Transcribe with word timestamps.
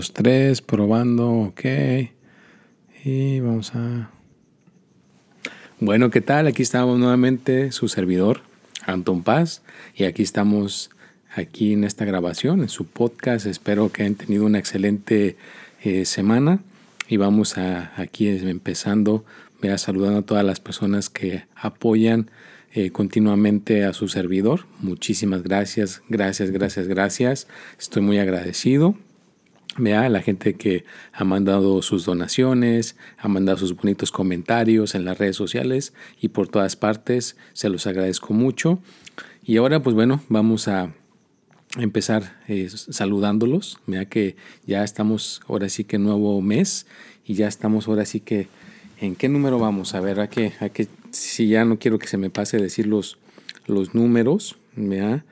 1, 0.00 0.06
2, 0.06 0.12
3, 0.14 0.62
probando, 0.62 1.30
ok. 1.30 1.60
Y 3.04 3.40
vamos 3.40 3.74
a... 3.74 4.10
Bueno, 5.78 6.08
¿qué 6.10 6.22
tal? 6.22 6.46
Aquí 6.46 6.62
estamos 6.62 6.98
nuevamente, 6.98 7.70
su 7.70 7.86
servidor, 7.88 8.40
Anton 8.86 9.22
Paz, 9.22 9.62
y 9.94 10.04
aquí 10.04 10.22
estamos, 10.22 10.90
aquí 11.34 11.74
en 11.74 11.84
esta 11.84 12.06
grabación, 12.06 12.60
en 12.62 12.70
su 12.70 12.86
podcast. 12.86 13.44
Espero 13.44 13.92
que 13.92 14.02
hayan 14.02 14.14
tenido 14.14 14.46
una 14.46 14.58
excelente 14.58 15.36
eh, 15.82 16.06
semana 16.06 16.60
y 17.06 17.18
vamos 17.18 17.58
a 17.58 17.92
aquí 18.00 18.28
empezando, 18.28 19.26
vea, 19.60 19.76
saludando 19.76 20.20
a 20.20 20.22
todas 20.22 20.46
las 20.46 20.60
personas 20.60 21.10
que 21.10 21.44
apoyan 21.54 22.30
eh, 22.72 22.90
continuamente 22.90 23.84
a 23.84 23.92
su 23.92 24.08
servidor. 24.08 24.64
Muchísimas 24.78 25.42
gracias, 25.42 26.02
gracias, 26.08 26.50
gracias, 26.50 26.88
gracias. 26.88 27.46
Estoy 27.78 28.00
muy 28.00 28.18
agradecido. 28.18 28.96
Vea, 29.80 30.08
la 30.08 30.22
gente 30.22 30.54
que 30.54 30.84
ha 31.12 31.24
mandado 31.24 31.82
sus 31.82 32.04
donaciones, 32.04 32.96
ha 33.18 33.28
mandado 33.28 33.58
sus 33.58 33.74
bonitos 33.74 34.10
comentarios 34.10 34.94
en 34.94 35.04
las 35.04 35.18
redes 35.18 35.36
sociales 35.36 35.94
y 36.20 36.28
por 36.28 36.48
todas 36.48 36.76
partes, 36.76 37.36
se 37.52 37.68
los 37.68 37.86
agradezco 37.86 38.34
mucho. 38.34 38.80
Y 39.44 39.56
ahora, 39.56 39.82
pues 39.82 39.94
bueno, 39.94 40.20
vamos 40.28 40.68
a 40.68 40.92
empezar 41.78 42.40
eh, 42.48 42.68
saludándolos. 42.68 43.78
Vea 43.86 44.04
que 44.04 44.36
ya 44.66 44.84
estamos 44.84 45.40
ahora 45.48 45.68
sí 45.68 45.84
que 45.84 45.98
nuevo 45.98 46.40
mes 46.42 46.86
y 47.24 47.34
ya 47.34 47.48
estamos 47.48 47.88
ahora 47.88 48.04
sí 48.04 48.20
que 48.20 48.48
¿En 49.00 49.16
qué 49.16 49.30
número 49.30 49.58
vamos? 49.58 49.94
A 49.94 50.00
ver, 50.00 50.20
a 50.20 50.28
que, 50.28 50.52
a 50.60 50.68
que 50.68 50.86
si 51.10 51.48
ya 51.48 51.64
no 51.64 51.78
quiero 51.78 51.98
que 51.98 52.06
se 52.06 52.18
me 52.18 52.28
pase 52.28 52.58
decir 52.58 52.86
los, 52.86 53.16
los 53.66 53.94
números, 53.94 54.58
¿vea? 54.76 55.24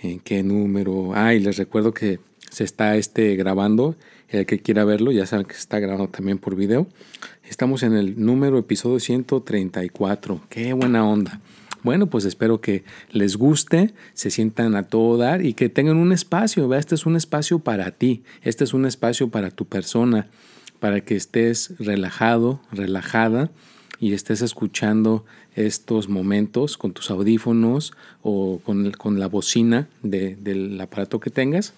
¿En 0.00 0.20
qué 0.20 0.44
número? 0.44 1.10
Ah, 1.12 1.34
y 1.34 1.40
les 1.40 1.56
recuerdo 1.56 1.92
que 1.92 2.20
se 2.54 2.62
está 2.62 2.96
este 2.96 3.34
grabando. 3.34 3.96
El 4.28 4.46
que 4.46 4.60
quiera 4.60 4.84
verlo, 4.84 5.10
ya 5.10 5.26
saben 5.26 5.44
que 5.44 5.54
se 5.54 5.60
está 5.60 5.80
grabando 5.80 6.08
también 6.08 6.38
por 6.38 6.54
video. 6.54 6.86
Estamos 7.48 7.82
en 7.82 7.94
el 7.94 8.24
número 8.24 8.58
episodio 8.58 9.00
134. 9.00 10.40
Qué 10.48 10.72
buena 10.72 11.04
onda. 11.04 11.40
Bueno, 11.82 12.06
pues 12.08 12.24
espero 12.24 12.60
que 12.60 12.84
les 13.10 13.36
guste, 13.36 13.92
se 14.14 14.30
sientan 14.30 14.76
a 14.76 14.84
todo 14.84 15.18
dar 15.18 15.44
y 15.44 15.54
que 15.54 15.68
tengan 15.68 15.96
un 15.96 16.12
espacio. 16.12 16.68
¿vea? 16.68 16.78
Este 16.78 16.94
es 16.94 17.06
un 17.06 17.16
espacio 17.16 17.58
para 17.58 17.90
ti. 17.90 18.22
Este 18.42 18.62
es 18.62 18.72
un 18.72 18.86
espacio 18.86 19.30
para 19.30 19.50
tu 19.50 19.64
persona 19.64 20.28
para 20.78 21.00
que 21.00 21.16
estés 21.16 21.74
relajado, 21.80 22.60
relajada 22.70 23.50
y 23.98 24.12
estés 24.12 24.42
escuchando 24.42 25.24
estos 25.56 26.08
momentos 26.08 26.78
con 26.78 26.92
tus 26.92 27.10
audífonos 27.10 27.94
o 28.22 28.60
con, 28.64 28.92
con 28.92 29.18
la 29.18 29.26
bocina 29.26 29.88
del 30.02 30.80
aparato 30.80 31.18
que 31.18 31.30
tengas 31.30 31.74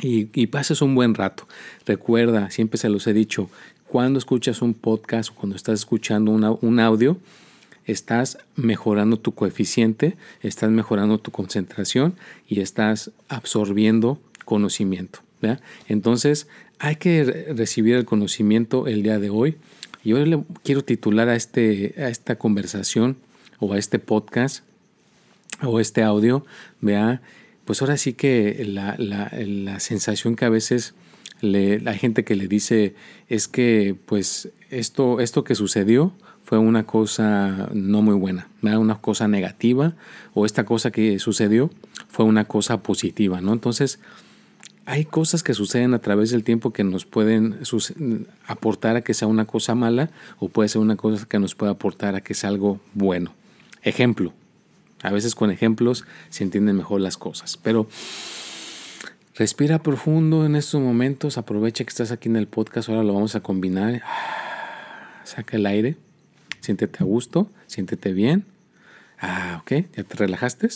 y, 0.00 0.46
pases 0.46 0.82
un 0.82 0.94
buen 0.94 1.14
rato. 1.14 1.46
Recuerda, 1.86 2.50
siempre 2.50 2.78
se 2.78 2.88
los 2.88 3.06
he 3.06 3.12
dicho, 3.12 3.50
cuando 3.86 4.18
escuchas 4.18 4.62
un 4.62 4.74
podcast 4.74 5.30
o 5.30 5.34
cuando 5.34 5.56
estás 5.56 5.80
escuchando 5.80 6.30
un 6.30 6.80
audio, 6.80 7.16
estás 7.86 8.38
mejorando 8.54 9.18
tu 9.18 9.32
coeficiente, 9.34 10.16
estás 10.42 10.70
mejorando 10.70 11.18
tu 11.18 11.30
concentración 11.30 12.14
y 12.46 12.60
estás 12.60 13.10
absorbiendo 13.28 14.20
conocimiento. 14.44 15.20
Entonces, 15.88 16.48
hay 16.78 16.96
que 16.96 17.24
recibir 17.56 17.96
el 17.96 18.04
conocimiento 18.04 18.86
el 18.86 19.02
día 19.02 19.18
de 19.18 19.30
hoy. 19.30 19.56
Y 20.04 20.12
hoy 20.12 20.26
le 20.26 20.44
quiero 20.62 20.82
titular 20.82 21.28
a, 21.28 21.36
este, 21.36 21.94
a 21.98 22.08
esta 22.08 22.36
conversación 22.36 23.16
o 23.58 23.72
a 23.72 23.78
este 23.78 23.98
podcast 23.98 24.64
o 25.62 25.80
este 25.80 26.02
audio, 26.02 26.44
vea, 26.80 27.20
pues 27.68 27.82
ahora 27.82 27.98
sí 27.98 28.14
que 28.14 28.64
la, 28.66 28.94
la, 28.96 29.30
la 29.30 29.78
sensación 29.78 30.36
que 30.36 30.46
a 30.46 30.48
veces 30.48 30.94
le, 31.42 31.80
la 31.80 31.92
gente 31.92 32.24
que 32.24 32.34
le 32.34 32.48
dice 32.48 32.94
es 33.28 33.46
que 33.46 33.94
pues 34.06 34.48
esto, 34.70 35.20
esto 35.20 35.44
que 35.44 35.54
sucedió 35.54 36.14
fue 36.44 36.56
una 36.56 36.86
cosa 36.86 37.68
no 37.74 38.00
muy 38.00 38.14
buena, 38.14 38.48
una 38.62 39.02
cosa 39.02 39.28
negativa, 39.28 39.96
o 40.32 40.46
esta 40.46 40.64
cosa 40.64 40.90
que 40.90 41.18
sucedió 41.18 41.68
fue 42.08 42.24
una 42.24 42.46
cosa 42.46 42.82
positiva, 42.82 43.42
¿no? 43.42 43.52
Entonces, 43.52 44.00
hay 44.86 45.04
cosas 45.04 45.42
que 45.42 45.52
suceden 45.52 45.92
a 45.92 45.98
través 45.98 46.30
del 46.30 46.44
tiempo 46.44 46.72
que 46.72 46.84
nos 46.84 47.04
pueden 47.04 47.58
aportar 48.46 48.96
a 48.96 49.02
que 49.02 49.12
sea 49.12 49.28
una 49.28 49.44
cosa 49.44 49.74
mala 49.74 50.08
o 50.38 50.48
puede 50.48 50.70
ser 50.70 50.80
una 50.80 50.96
cosa 50.96 51.26
que 51.26 51.38
nos 51.38 51.54
puede 51.54 51.72
aportar 51.72 52.14
a 52.14 52.22
que 52.22 52.32
sea 52.32 52.48
algo 52.48 52.80
bueno. 52.94 53.34
Ejemplo. 53.82 54.32
A 55.02 55.12
veces 55.12 55.34
con 55.34 55.50
ejemplos 55.50 56.04
se 56.28 56.44
entienden 56.44 56.76
mejor 56.76 57.00
las 57.00 57.16
cosas. 57.16 57.56
Pero 57.56 57.88
respira 59.34 59.82
profundo 59.82 60.44
en 60.44 60.56
estos 60.56 60.80
momentos. 60.80 61.38
Aprovecha 61.38 61.84
que 61.84 61.90
estás 61.90 62.10
aquí 62.10 62.28
en 62.28 62.36
el 62.36 62.46
podcast. 62.46 62.88
Ahora 62.88 63.04
lo 63.04 63.14
vamos 63.14 63.34
a 63.34 63.40
combinar. 63.40 64.02
Saca 65.24 65.56
el 65.56 65.66
aire. 65.66 65.96
Siéntete 66.60 66.98
a 67.00 67.04
gusto. 67.04 67.50
Siéntete 67.66 68.12
bien. 68.12 68.44
Ah, 69.20 69.62
ok. 69.62 69.86
¿Ya 69.96 70.04
te 70.04 70.16
relajaste? 70.16 70.68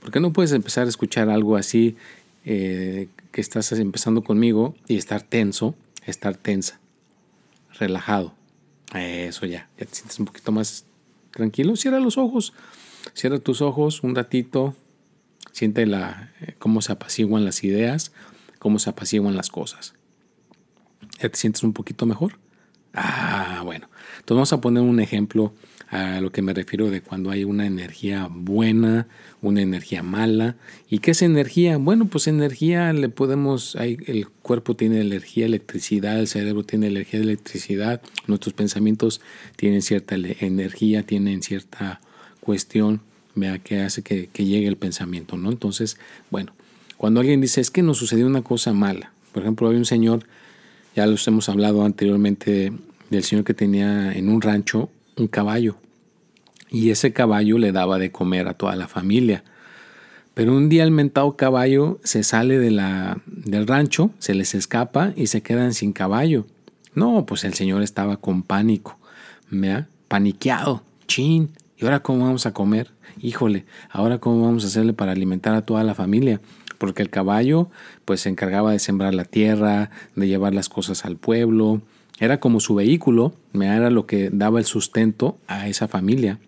¿Por 0.00 0.10
qué 0.10 0.20
no 0.20 0.32
puedes 0.32 0.52
empezar 0.52 0.86
a 0.86 0.88
escuchar 0.88 1.28
algo 1.28 1.56
así 1.56 1.96
eh, 2.44 3.08
que 3.32 3.40
estás 3.40 3.70
empezando 3.72 4.24
conmigo 4.24 4.74
y 4.88 4.96
estar 4.96 5.22
tenso, 5.22 5.74
estar 6.06 6.36
tensa, 6.36 6.80
relajado. 7.78 8.34
Eso 8.94 9.46
ya, 9.46 9.68
ya 9.78 9.86
te 9.86 9.94
sientes 9.94 10.18
un 10.18 10.24
poquito 10.24 10.50
más 10.50 10.84
tranquilo. 11.30 11.76
Cierra 11.76 12.00
los 12.00 12.18
ojos, 12.18 12.52
cierra 13.14 13.38
tus 13.38 13.62
ojos 13.62 14.02
un 14.02 14.14
ratito, 14.14 14.74
siente 15.52 15.86
la, 15.86 16.32
eh, 16.40 16.54
cómo 16.58 16.82
se 16.82 16.92
apaciguan 16.92 17.44
las 17.44 17.64
ideas, 17.64 18.12
cómo 18.58 18.78
se 18.78 18.90
apaciguan 18.90 19.36
las 19.36 19.50
cosas. 19.50 19.94
¿Ya 21.20 21.28
te 21.28 21.36
sientes 21.36 21.62
un 21.62 21.72
poquito 21.72 22.06
mejor? 22.06 22.38
Ah, 22.94 23.62
bueno. 23.64 23.88
Entonces 24.18 24.36
vamos 24.36 24.52
a 24.52 24.60
poner 24.60 24.82
un 24.82 25.00
ejemplo 25.00 25.54
a 25.90 26.20
lo 26.20 26.30
que 26.30 26.40
me 26.40 26.54
refiero 26.54 26.88
de 26.88 27.00
cuando 27.00 27.30
hay 27.30 27.42
una 27.42 27.66
energía 27.66 28.28
buena, 28.30 29.08
una 29.42 29.60
energía 29.60 30.04
mala. 30.04 30.56
¿Y 30.88 31.00
qué 31.00 31.10
es 31.10 31.22
energía? 31.22 31.78
Bueno, 31.78 32.06
pues 32.06 32.28
energía 32.28 32.92
le 32.92 33.08
podemos, 33.08 33.74
hay, 33.74 33.98
el 34.06 34.28
cuerpo 34.28 34.76
tiene 34.76 35.00
energía, 35.00 35.46
electricidad, 35.46 36.20
el 36.20 36.28
cerebro 36.28 36.62
tiene 36.62 36.86
energía, 36.86 37.18
electricidad, 37.18 38.00
nuestros 38.28 38.54
pensamientos 38.54 39.20
tienen 39.56 39.82
cierta 39.82 40.14
energía, 40.14 41.02
tienen 41.02 41.42
cierta 41.42 42.00
cuestión 42.38 43.00
vea, 43.34 43.58
que 43.58 43.80
hace 43.80 44.02
que, 44.02 44.28
llegue 44.36 44.68
el 44.68 44.76
pensamiento, 44.76 45.36
¿no? 45.36 45.50
Entonces, 45.50 45.98
bueno, 46.30 46.52
cuando 46.98 47.20
alguien 47.20 47.40
dice 47.40 47.60
es 47.60 47.70
que 47.70 47.82
nos 47.82 47.98
sucedió 47.98 48.26
una 48.26 48.42
cosa 48.42 48.72
mala, 48.72 49.12
por 49.32 49.42
ejemplo, 49.42 49.68
hay 49.68 49.76
un 49.76 49.84
señor, 49.84 50.24
ya 50.94 51.06
los 51.06 51.26
hemos 51.26 51.48
hablado 51.48 51.84
anteriormente 51.84 52.72
del 53.10 53.24
señor 53.24 53.44
que 53.44 53.54
tenía 53.54 54.12
en 54.12 54.28
un 54.28 54.40
rancho 54.40 54.88
un 55.20 55.28
caballo. 55.28 55.76
Y 56.70 56.90
ese 56.90 57.12
caballo 57.12 57.58
le 57.58 57.72
daba 57.72 57.98
de 57.98 58.12
comer 58.12 58.48
a 58.48 58.54
toda 58.54 58.76
la 58.76 58.88
familia. 58.88 59.44
Pero 60.34 60.56
un 60.56 60.68
día 60.68 60.84
el 60.84 60.90
mentado 60.90 61.36
caballo 61.36 61.98
se 62.04 62.22
sale 62.22 62.58
de 62.58 62.70
la, 62.70 63.20
del 63.26 63.66
rancho, 63.66 64.10
se 64.18 64.34
les 64.34 64.54
escapa 64.54 65.12
y 65.16 65.26
se 65.26 65.42
quedan 65.42 65.74
sin 65.74 65.92
caballo. 65.92 66.46
No, 66.94 67.26
pues 67.26 67.44
el 67.44 67.54
señor 67.54 67.82
estaba 67.82 68.16
con 68.16 68.42
pánico, 68.42 68.98
ha 69.52 69.86
paniqueado, 70.08 70.82
chin. 71.06 71.50
¿Y 71.76 71.84
ahora 71.84 72.00
cómo 72.00 72.24
vamos 72.24 72.46
a 72.46 72.52
comer? 72.52 72.90
Híjole, 73.20 73.64
ahora 73.90 74.18
cómo 74.18 74.44
vamos 74.44 74.64
a 74.64 74.68
hacerle 74.68 74.92
para 74.92 75.12
alimentar 75.12 75.54
a 75.54 75.64
toda 75.64 75.82
la 75.84 75.94
familia 75.94 76.40
porque 76.80 77.02
el 77.02 77.10
caballo 77.10 77.68
pues 78.06 78.22
se 78.22 78.30
encargaba 78.30 78.72
de 78.72 78.78
sembrar 78.78 79.14
la 79.14 79.26
tierra, 79.26 79.90
de 80.16 80.26
llevar 80.26 80.54
las 80.54 80.70
cosas 80.70 81.04
al 81.04 81.16
pueblo, 81.16 81.82
era 82.20 82.38
como 82.38 82.60
su 82.60 82.74
vehículo, 82.74 83.32
era 83.54 83.90
lo 83.90 84.06
que 84.06 84.28
daba 84.30 84.58
el 84.58 84.66
sustento 84.66 85.38
a 85.48 85.68
esa 85.68 85.88
familia. 85.88 86.38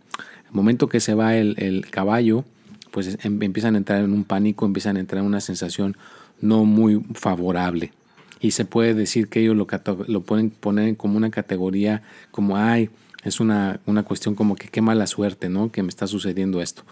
El 0.47 0.53
momento 0.53 0.89
que 0.89 1.01
se 1.01 1.15
va 1.15 1.35
el, 1.37 1.87
caballo, 1.91 2.45
pues 2.91 3.19
em, 3.23 3.43
empiezan 3.43 3.75
a 3.75 3.79
entrar 3.79 4.05
en 4.05 4.13
un 4.13 4.25
pánico, 4.25 4.67
empiezan 4.67 4.99
a 4.99 5.01
entrar 5.01 5.21
en 5.21 5.27
una 5.27 5.41
sensación 5.41 5.97
no 6.43 6.67
muy 6.67 7.03
favorable. 7.15 7.93
Y 8.39 8.51
se 8.51 8.67
puede 8.67 8.93
decir 8.93 9.29
que 9.29 9.41
ellos 9.41 9.57
lo, 9.57 9.67
lo 10.09 10.21
pueden 10.21 10.51
poner 10.51 10.97
como 10.99 11.17
una 11.17 11.31
categoría 11.31 12.03
como, 12.31 12.59
ay, 12.59 12.91
es 13.25 13.41
una, 13.41 13.81
una 13.87 14.03
cuestión 14.03 14.35
como 14.35 14.57
que 14.57 14.69
qué 14.69 14.83
mala 14.83 15.07
suerte, 15.07 15.49
¿no? 15.49 15.73
Que 15.73 15.83
me 15.83 15.89
está 15.89 16.07
sucediendo 16.07 16.61
esto. 16.61 16.83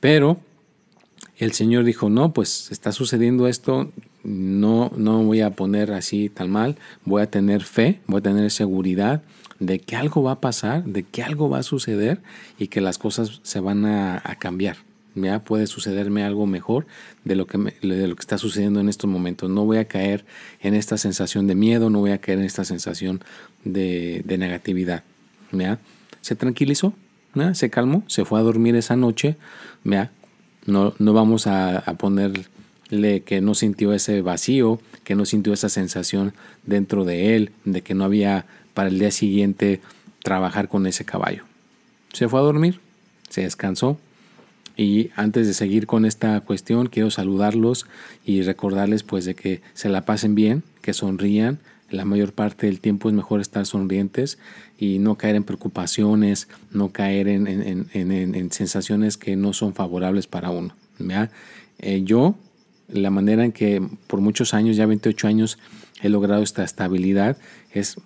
Pero 0.00 0.40
el 1.38 1.52
Señor 1.52 1.84
dijo, 1.84 2.10
no, 2.10 2.32
pues 2.32 2.70
está 2.72 2.92
sucediendo 2.92 3.46
esto, 3.46 3.92
no, 4.24 4.90
no 4.96 5.22
voy 5.22 5.40
a 5.40 5.50
poner 5.50 5.92
así 5.92 6.28
tan 6.28 6.50
mal, 6.50 6.76
voy 7.04 7.22
a 7.22 7.30
tener 7.30 7.62
fe, 7.62 8.00
voy 8.06 8.18
a 8.18 8.22
tener 8.22 8.50
seguridad 8.50 9.22
de 9.60 9.78
que 9.78 9.96
algo 9.96 10.22
va 10.22 10.32
a 10.32 10.40
pasar, 10.40 10.84
de 10.84 11.04
que 11.04 11.22
algo 11.22 11.48
va 11.48 11.58
a 11.58 11.62
suceder 11.62 12.20
y 12.58 12.68
que 12.68 12.80
las 12.80 12.98
cosas 12.98 13.40
se 13.42 13.60
van 13.60 13.86
a, 13.86 14.22
cambiar. 14.38 14.76
Ya 15.14 15.42
puede 15.42 15.66
sucederme 15.66 16.22
algo 16.22 16.46
mejor 16.46 16.86
de 17.24 17.34
lo, 17.34 17.46
que 17.46 17.58
de 17.58 18.06
lo 18.06 18.14
que 18.14 18.20
está 18.20 18.38
sucediendo 18.38 18.80
en 18.80 18.88
estos 18.88 19.10
momentos. 19.10 19.50
No 19.50 19.64
voy 19.64 19.78
a 19.78 19.86
caer 19.86 20.24
en 20.60 20.74
esta 20.74 20.96
sensación 20.96 21.46
de 21.46 21.54
miedo, 21.54 21.90
no 21.90 22.00
voy 22.00 22.12
a 22.12 22.18
caer 22.18 22.38
en 22.38 22.44
esta 22.44 22.64
sensación 22.64 23.20
de, 23.64 24.22
negatividad. 24.26 25.02
¿ya? 25.50 25.80
Se 26.20 26.36
tranquilizó, 26.36 26.94
se 27.52 27.70
calmó, 27.70 28.04
se 28.06 28.24
fue 28.24 28.38
a 28.38 28.42
dormir 28.42 28.76
esa 28.76 28.96
noche. 28.96 29.36
¿ya? 29.82 30.12
No, 30.68 30.94
no 30.98 31.12
vamos 31.12 31.46
a, 31.46 31.78
a 31.78 31.94
poner 31.94 32.48
que 32.88 33.40
no 33.42 33.54
sintió 33.54 33.92
ese 33.92 34.22
vacío, 34.22 34.80
que 35.04 35.14
no 35.14 35.24
sintió 35.24 35.52
esa 35.52 35.68
sensación 35.68 36.32
dentro 36.64 37.04
de 37.04 37.36
él, 37.36 37.52
de 37.64 37.82
que 37.82 37.94
no 37.94 38.04
había 38.04 38.46
para 38.74 38.88
el 38.88 38.98
día 38.98 39.10
siguiente 39.10 39.80
trabajar 40.22 40.68
con 40.68 40.86
ese 40.86 41.04
caballo. 41.04 41.44
Se 42.12 42.28
fue 42.28 42.40
a 42.40 42.42
dormir, 42.42 42.80
se 43.28 43.42
descansó 43.42 43.98
y 44.76 45.10
antes 45.16 45.46
de 45.46 45.54
seguir 45.54 45.86
con 45.86 46.04
esta 46.04 46.40
cuestión 46.40 46.86
quiero 46.86 47.10
saludarlos 47.10 47.86
y 48.24 48.42
recordarles 48.42 49.02
pues 49.02 49.24
de 49.24 49.34
que 49.34 49.60
se 49.74 49.88
la 49.88 50.04
pasen 50.04 50.34
bien, 50.34 50.62
que 50.82 50.94
sonrían, 50.94 51.58
la 51.90 52.04
mayor 52.04 52.32
parte 52.32 52.66
del 52.66 52.80
tiempo 52.80 53.08
es 53.08 53.14
mejor 53.14 53.40
estar 53.40 53.64
sonrientes 53.66 54.38
y 54.78 54.98
no 54.98 55.16
caer 55.16 55.36
en 55.36 55.44
preocupaciones, 55.44 56.48
no 56.70 56.92
caer 56.92 57.28
en, 57.28 58.50
sensaciones 58.52 59.16
que 59.16 59.36
no 59.36 59.52
son 59.52 59.74
favorables 59.74 60.26
para 60.26 60.50
uno. 60.50 60.74
Eh, 61.78 62.02
yo, 62.04 62.36
la 62.88 63.10
manera 63.10 63.44
en 63.44 63.52
que 63.52 63.82
por 64.06 64.20
muchos 64.20 64.54
años, 64.54 64.76
ya 64.76 64.86
28 64.86 65.28
años, 65.28 65.58
he 66.02 66.08
logrado 66.08 66.42
esta 66.42 66.64
estabilidad 66.64 67.36
es 67.72 67.96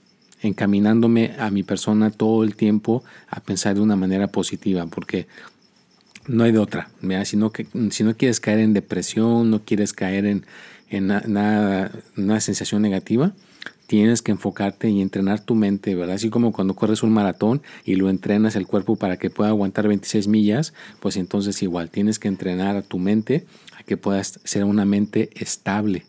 encaminándome 0.43 1.35
a 1.39 1.51
mi 1.51 1.63
persona 1.63 2.11
todo 2.11 2.43
el 2.45 2.57
tiempo 2.57 3.05
a 3.29 3.41
pensar 3.41 3.75
de 3.75 3.81
una 3.81 3.97
manera 3.97 4.29
positiva, 4.29 4.87
porque 4.87 5.27
no 6.27 6.45
hay 6.45 6.53
de 6.53 6.59
otra. 6.59 6.91
Si, 7.25 7.37
no, 7.37 7.53
si 7.91 8.05
no 8.05 8.17
quieres 8.17 8.41
caer 8.41 8.61
en 8.61 8.73
depresión, 8.73 9.51
no 9.51 9.65
quieres 9.65 9.93
caer 9.93 10.27
en, 10.27 10.47
en 10.89 11.07
nada, 11.07 11.93
una 12.17 12.41
sensación 12.41 12.83
negativa, 12.83 13.35
tienes 13.93 14.23
que 14.23 14.33
enfocarte 14.33 14.89
y 14.89 15.03
entrenar 15.03 15.41
tu 15.41 15.55
mente, 15.55 15.95
¿verdad? 15.95 16.15
Así 16.15 16.31
como 16.31 16.51
cuando 16.51 16.73
corres 16.73 17.03
un 17.03 17.13
maratón 17.13 17.61
y 17.85 17.97
lo 17.97 18.09
entrenas 18.09 18.57
el 18.57 18.67
cuerpo 18.67 18.97
para 18.97 19.19
que 19.19 19.29
pueda 19.29 19.51
aguantar 19.51 19.87
26 19.87 20.29
millas, 20.29 20.73
pues 20.99 21.19
entonces 21.19 21.63
igual 21.63 21.91
tienes 21.91 22.19
que 22.19 22.29
entrenar 22.29 22.75
a 22.75 22.81
tu 22.81 22.99
mente 22.99 23.45
a 23.79 23.83
que 23.83 23.99
puedas 23.99 24.41
ser 24.45 24.65
una 24.65 24.87
mente 24.87 25.29
estable, 25.35 26.07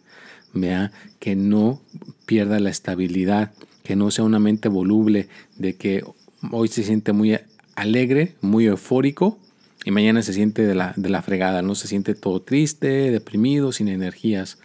¿vea? 0.53 0.93
Que 1.19 1.35
no 1.35 1.81
pierda 2.25 2.61
la 2.61 2.69
estabilidad, 2.69 3.51
que 3.83 3.97
no 3.97 4.11
sea 4.11 4.23
una 4.23 4.39
mente 4.39 4.69
voluble, 4.69 5.27
de 5.57 5.75
que 5.75 6.05
hoy 6.53 6.69
se 6.69 6.83
siente 6.83 7.11
muy 7.11 7.37
alegre, 7.75 8.35
muy 8.39 8.67
eufórico 8.67 9.39
y 9.83 9.91
mañana 9.91 10.21
se 10.21 10.31
siente 10.31 10.61
de 10.61 10.73
la, 10.73 10.93
de 10.95 11.09
la 11.09 11.21
fregada, 11.21 11.61
no 11.61 11.75
se 11.75 11.89
siente 11.89 12.15
todo 12.15 12.41
triste, 12.41 13.11
deprimido, 13.11 13.73
sin 13.73 13.89
energías. 13.89 14.57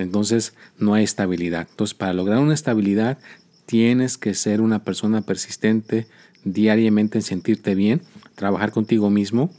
Entonces 0.00 0.54
no 0.78 0.94
hay 0.94 1.04
estabilidad. 1.04 1.66
Entonces 1.70 1.94
para 1.94 2.12
lograr 2.12 2.38
una 2.38 2.54
estabilidad 2.54 3.18
tienes 3.66 4.18
que 4.18 4.34
ser 4.34 4.60
una 4.60 4.82
persona 4.82 5.22
persistente 5.22 6.06
diariamente 6.44 7.18
en 7.18 7.22
sentirte 7.22 7.74
bien, 7.74 8.02
trabajar 8.34 8.72
contigo 8.72 9.10
mismo, 9.10 9.50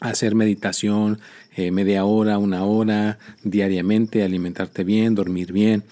hacer 0.00 0.34
meditación 0.34 1.20
eh, 1.56 1.70
media 1.70 2.04
hora, 2.04 2.38
una 2.38 2.64
hora 2.64 3.18
diariamente, 3.42 4.22
alimentarte 4.22 4.84
bien, 4.84 5.14
dormir 5.14 5.52
bien, 5.52 5.84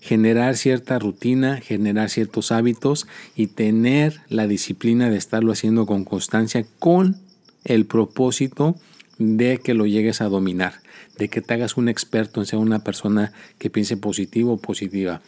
generar 0.00 0.56
cierta 0.56 0.98
rutina, 0.98 1.60
generar 1.60 2.10
ciertos 2.10 2.50
hábitos 2.50 3.06
y 3.36 3.46
tener 3.46 4.20
la 4.28 4.48
disciplina 4.48 5.08
de 5.08 5.18
estarlo 5.18 5.52
haciendo 5.52 5.86
con 5.86 6.04
constancia 6.04 6.64
con 6.80 7.16
el 7.64 7.86
propósito 7.86 8.74
de 9.18 9.58
que 9.58 9.74
lo 9.74 9.86
llegues 9.86 10.20
a 10.20 10.28
dominar 10.28 10.81
de 11.22 11.28
que 11.28 11.40
te 11.40 11.54
hagas 11.54 11.76
un 11.76 11.88
experto 11.88 12.40
en 12.40 12.46
ser 12.46 12.58
una 12.58 12.82
persona 12.82 13.32
que 13.58 13.70
piense 13.70 13.96
positivo 13.96 14.54
o 14.54 14.56
positiva. 14.58 15.22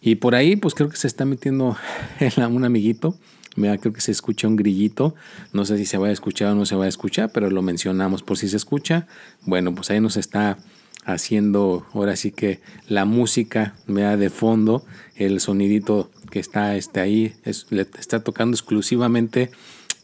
Y 0.00 0.16
por 0.16 0.34
ahí, 0.34 0.56
pues 0.56 0.74
creo 0.74 0.88
que 0.88 0.96
se 0.96 1.06
está 1.06 1.24
metiendo 1.24 1.76
un 2.50 2.64
amiguito. 2.64 3.18
Mira, 3.56 3.78
creo 3.78 3.92
que 3.92 4.00
se 4.00 4.12
escucha 4.12 4.48
un 4.48 4.56
grillito. 4.56 5.14
No 5.52 5.64
sé 5.64 5.76
si 5.76 5.84
se 5.84 5.98
va 5.98 6.08
a 6.08 6.10
escuchar 6.10 6.52
o 6.52 6.54
no 6.54 6.66
se 6.66 6.74
va 6.74 6.86
a 6.86 6.88
escuchar, 6.88 7.32
pero 7.32 7.50
lo 7.50 7.62
mencionamos 7.62 8.22
por 8.22 8.38
si 8.38 8.48
se 8.48 8.56
escucha. 8.56 9.06
Bueno, 9.42 9.74
pues 9.74 9.90
ahí 9.90 10.00
nos 10.00 10.16
está 10.16 10.58
haciendo 11.04 11.86
ahora 11.92 12.16
sí 12.16 12.32
que 12.32 12.60
la 12.88 13.04
música 13.04 13.74
da 13.86 14.16
de 14.16 14.30
fondo, 14.30 14.86
el 15.16 15.38
sonidito 15.40 16.10
que 16.30 16.40
está 16.40 16.76
este, 16.76 17.00
ahí, 17.00 17.34
le 17.68 17.86
está 17.98 18.24
tocando 18.24 18.54
exclusivamente 18.54 19.50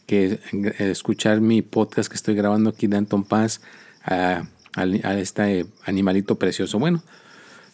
que 0.05 0.39
eh, 0.53 0.73
escuchar 0.91 1.41
mi 1.41 1.63
podcast 1.63 2.07
que 2.09 2.15
estoy 2.15 2.35
grabando 2.35 2.69
aquí 2.69 2.85
de 2.85 2.97
Anton 2.97 3.23
Paz 3.23 3.61
a 4.75 5.17
este 5.17 5.65
animalito 5.85 6.35
precioso. 6.35 6.79
Bueno, 6.79 7.03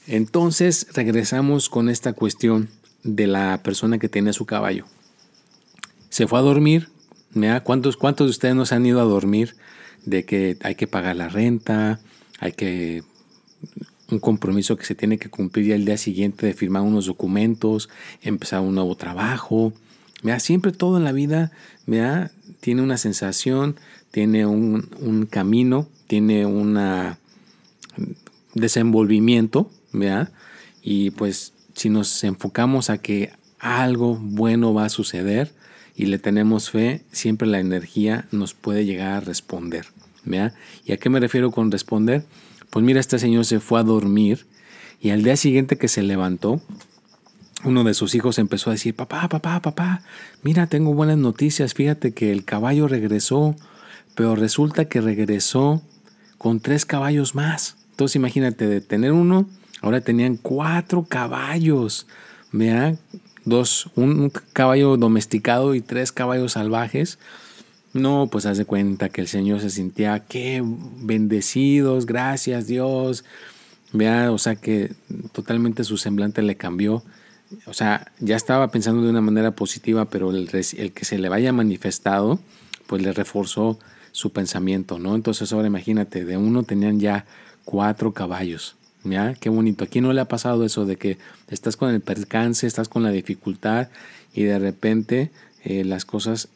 entonces 0.08 0.88
regresamos 0.94 1.70
con 1.70 1.90
esta 1.90 2.14
cuestión 2.14 2.70
de 3.04 3.28
la 3.28 3.62
persona 3.64 4.00
que 4.00 4.10
tiene 4.10 4.34
su 4.34 4.46
caballo. 4.46 4.86
Se 6.10 6.28
fue 6.28 6.40
a 6.40 6.42
dormir. 6.42 6.90
¿Cuántos, 7.64 7.98
¿Cuántos 7.98 8.28
de 8.28 8.32
ustedes 8.32 8.56
nos 8.56 8.72
han 8.72 8.86
ido 8.86 9.00
a 9.00 9.04
dormir 9.04 9.56
de 10.06 10.26
que 10.26 10.58
hay 10.64 10.76
que 10.76 10.88
pagar 10.88 11.16
la 11.16 11.30
renta, 11.30 12.00
hay 12.40 12.54
que 12.54 13.04
un 14.10 14.20
compromiso 14.20 14.76
que 14.76 14.86
se 14.86 14.96
tiene 14.96 15.20
que 15.20 15.30
cumplir 15.30 15.68
ya 15.68 15.76
el 15.76 15.86
día 15.86 15.98
siguiente 15.98 16.48
de 16.48 16.54
firmar 16.54 16.82
unos 16.82 17.06
documentos, 17.06 17.90
empezar 18.24 18.62
un 18.62 18.74
nuevo 18.74 18.96
trabajo? 18.96 19.74
Siempre 20.40 20.72
todo 20.72 20.98
en 20.98 21.04
la 21.04 21.12
vida 21.12 21.52
tiene 22.60 22.82
una 22.82 22.98
sensación, 22.98 23.76
tiene 24.12 24.46
un, 24.46 24.90
un 25.00 25.26
camino 25.26 25.88
tiene 26.08 26.46
un 26.46 26.80
desenvolvimiento, 28.54 29.70
¿verdad? 29.92 30.32
Y 30.82 31.12
pues 31.12 31.54
si 31.76 31.90
nos 31.90 32.24
enfocamos 32.24 32.90
a 32.90 32.98
que 32.98 33.32
algo 33.60 34.16
bueno 34.16 34.74
va 34.74 34.86
a 34.86 34.90
suceder 34.90 35.54
y 35.96 36.06
le 36.06 36.18
tenemos 36.18 36.70
fe, 36.70 37.04
siempre 37.12 37.48
la 37.48 37.60
energía 37.60 38.28
nos 38.32 38.54
puede 38.54 38.86
llegar 38.86 39.14
a 39.14 39.20
responder, 39.20 39.86
¿verdad? 40.24 40.54
¿Y 40.86 40.94
a 40.94 40.98
qué 40.98 41.10
me 41.10 41.20
refiero 41.20 41.52
con 41.52 41.72
responder? 41.72 42.24
Pues 42.70 42.84
mira, 42.86 43.00
este 43.00 43.20
señor 43.20 43.46
se 43.46 43.60
fue 43.60 43.80
a 43.80 43.84
dormir 43.84 44.46
y 45.02 45.10
al 45.10 45.24
día 45.24 45.36
siguiente 45.36 45.78
que 45.78 45.88
se 45.88 46.04
levantó, 46.04 46.62
uno 47.64 47.84
de 47.84 47.94
sus 47.94 48.16
hijos 48.16 48.38
empezó 48.38 48.70
a 48.70 48.74
decir, 48.74 48.96
papá, 48.96 49.28
papá, 49.28 49.62
papá, 49.62 50.04
mira, 50.44 50.68
tengo 50.68 50.94
buenas 50.94 51.18
noticias, 51.18 51.74
fíjate 51.74 52.14
que 52.14 52.32
el 52.32 52.46
caballo 52.46 52.88
regresó, 52.88 53.56
pero 54.18 54.36
resulta 54.36 54.86
que 54.86 55.00
regresó 55.00 55.84
con 56.40 56.60
tres 56.60 56.88
caballos 56.88 57.36
más. 57.36 57.78
Entonces 57.92 58.16
imagínate, 58.16 58.66
de 58.66 58.82
tener 58.82 59.12
uno, 59.12 59.48
ahora 59.80 60.02
tenían 60.02 60.38
cuatro 60.38 61.06
caballos. 61.08 62.08
Vean, 62.52 62.98
dos, 63.46 63.92
un, 63.96 64.32
caballo 64.54 64.98
domesticado 64.98 65.76
y 65.76 65.82
tres 65.82 66.12
caballos 66.12 66.54
salvajes. 66.54 67.20
No, 67.94 68.28
pues 68.32 68.48
haz 68.48 68.58
de 68.58 68.66
cuenta 68.66 69.10
que 69.10 69.22
el 69.22 69.28
Señor 69.28 69.62
se 69.62 69.70
sentía, 69.70 70.26
qué 70.28 70.64
bendecidos, 70.66 72.08
gracias 72.08 72.66
Dios. 72.66 73.24
Vea, 73.94 74.32
o 74.32 74.40
sea 74.40 74.56
que 74.56 74.94
totalmente 75.32 75.84
su 75.84 75.98
semblante 75.98 76.42
le 76.42 76.56
cambió. 76.56 77.04
O 77.68 77.74
sea, 77.74 78.12
ya 78.20 78.36
estaba 78.36 78.70
pensando 78.72 79.04
de 79.04 79.12
una 79.12 79.22
manera 79.22 79.52
positiva, 79.52 80.06
pero 80.06 80.32
el, 80.32 80.50
el 80.52 80.92
que 80.92 81.06
se 81.06 81.20
le 81.20 81.30
vaya 81.30 81.54
manifestado, 81.54 82.40
pues 82.88 83.04
le 83.04 83.14
reforzó 83.14 83.78
su 84.18 84.32
pensamiento, 84.32 84.98
¿no? 84.98 85.14
Entonces 85.14 85.54
ahora 85.54 85.68
imagínate, 85.68 86.26
de 86.26 86.38
uno 86.38 86.64
tenían 86.64 87.00
ya 87.00 87.26
cuatro 87.66 88.14
caballos. 88.14 88.76
¿Ya? 89.04 89.36
Qué 89.36 89.50
bonito. 89.50 89.84
Aquí 89.84 90.02
no 90.02 90.12
le 90.12 90.20
ha 90.20 90.28
pasado 90.28 90.66
eso 90.66 90.88
de 90.88 90.96
que 90.96 91.20
estás 91.50 91.78
con 91.78 91.94
el 91.94 92.02
percance, 92.02 92.66
estás 92.66 92.90
con 92.90 93.04
la 93.04 93.12
dificultad 93.12 93.90
y 94.34 94.42
de 94.42 94.58
repente 94.58 95.30
eh, 95.64 95.84
las 95.86 96.04
cosas 96.04 96.50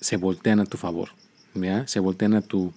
se 0.00 0.16
voltean 0.16 0.60
a 0.60 0.64
tu 0.64 0.78
favor. 0.78 1.10
¿ya? 1.54 1.86
Se 1.86 2.00
voltean 2.00 2.32
a 2.32 2.40
tu, 2.40 2.72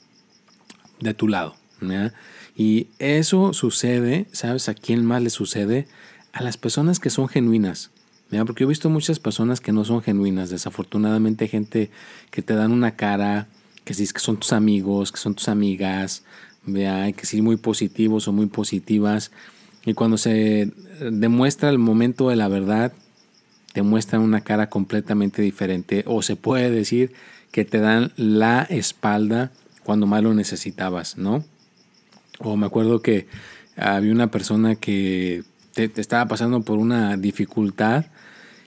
de 1.00 1.14
tu 1.14 1.30
lado. 1.30 1.56
¿ya? 1.80 2.14
Y 2.54 2.88
eso 3.00 3.54
sucede, 3.54 4.26
¿sabes 4.34 4.68
a 4.68 4.74
quién 4.74 5.06
más 5.06 5.22
le 5.22 5.30
sucede? 5.30 5.88
A 6.34 6.44
las 6.44 6.58
personas 6.58 7.00
que 7.00 7.10
son 7.10 7.30
genuinas. 7.30 7.92
¿ya? 8.30 8.44
Porque 8.44 8.66
he 8.66 8.68
visto 8.68 8.90
muchas 8.90 9.20
personas 9.20 9.62
que 9.62 9.72
no 9.72 9.86
son 9.86 10.02
genuinas. 10.04 10.50
Desafortunadamente 10.50 11.48
gente 11.48 11.92
que 12.30 12.42
te 12.42 12.56
dan 12.56 12.74
una 12.74 12.98
cara, 12.98 13.48
que 13.88 13.94
si 13.94 14.06
que 14.06 14.20
son 14.20 14.36
tus 14.36 14.52
amigos, 14.52 15.14
que 15.14 15.18
son 15.18 15.34
tus 15.34 15.48
amigas, 15.48 16.24
¿vea? 16.66 17.10
que 17.14 17.26
si 17.26 17.42
muy 17.42 17.56
positivos 17.56 18.28
o 18.28 18.34
muy 18.34 18.48
positivas. 18.48 19.32
Y 19.86 19.94
cuando 19.94 20.18
se 20.18 20.74
demuestra 21.10 21.70
el 21.70 21.80
momento 21.80 22.28
de 22.28 22.36
la 22.36 22.50
verdad, 22.50 22.92
te 23.72 23.84
muestran 23.84 24.24
una 24.24 24.42
cara 24.42 24.70
completamente 24.70 25.42
diferente. 25.42 26.04
O 26.06 26.22
se 26.22 26.36
puede 26.36 26.70
decir 26.70 27.14
que 27.54 27.64
te 27.64 27.80
dan 27.80 28.12
la 28.18 28.64
espalda 28.64 29.54
cuando 29.86 30.06
más 30.06 30.22
lo 30.22 30.34
necesitabas, 30.34 31.18
¿no? 31.18 31.46
O 32.40 32.58
me 32.58 32.66
acuerdo 32.66 33.02
que 33.02 33.28
había 33.78 34.12
una 34.12 34.30
persona 34.30 34.76
que 34.76 35.46
te 35.72 35.90
estaba 35.96 36.28
pasando 36.28 36.62
por 36.62 36.78
una 36.78 37.16
dificultad 37.16 38.08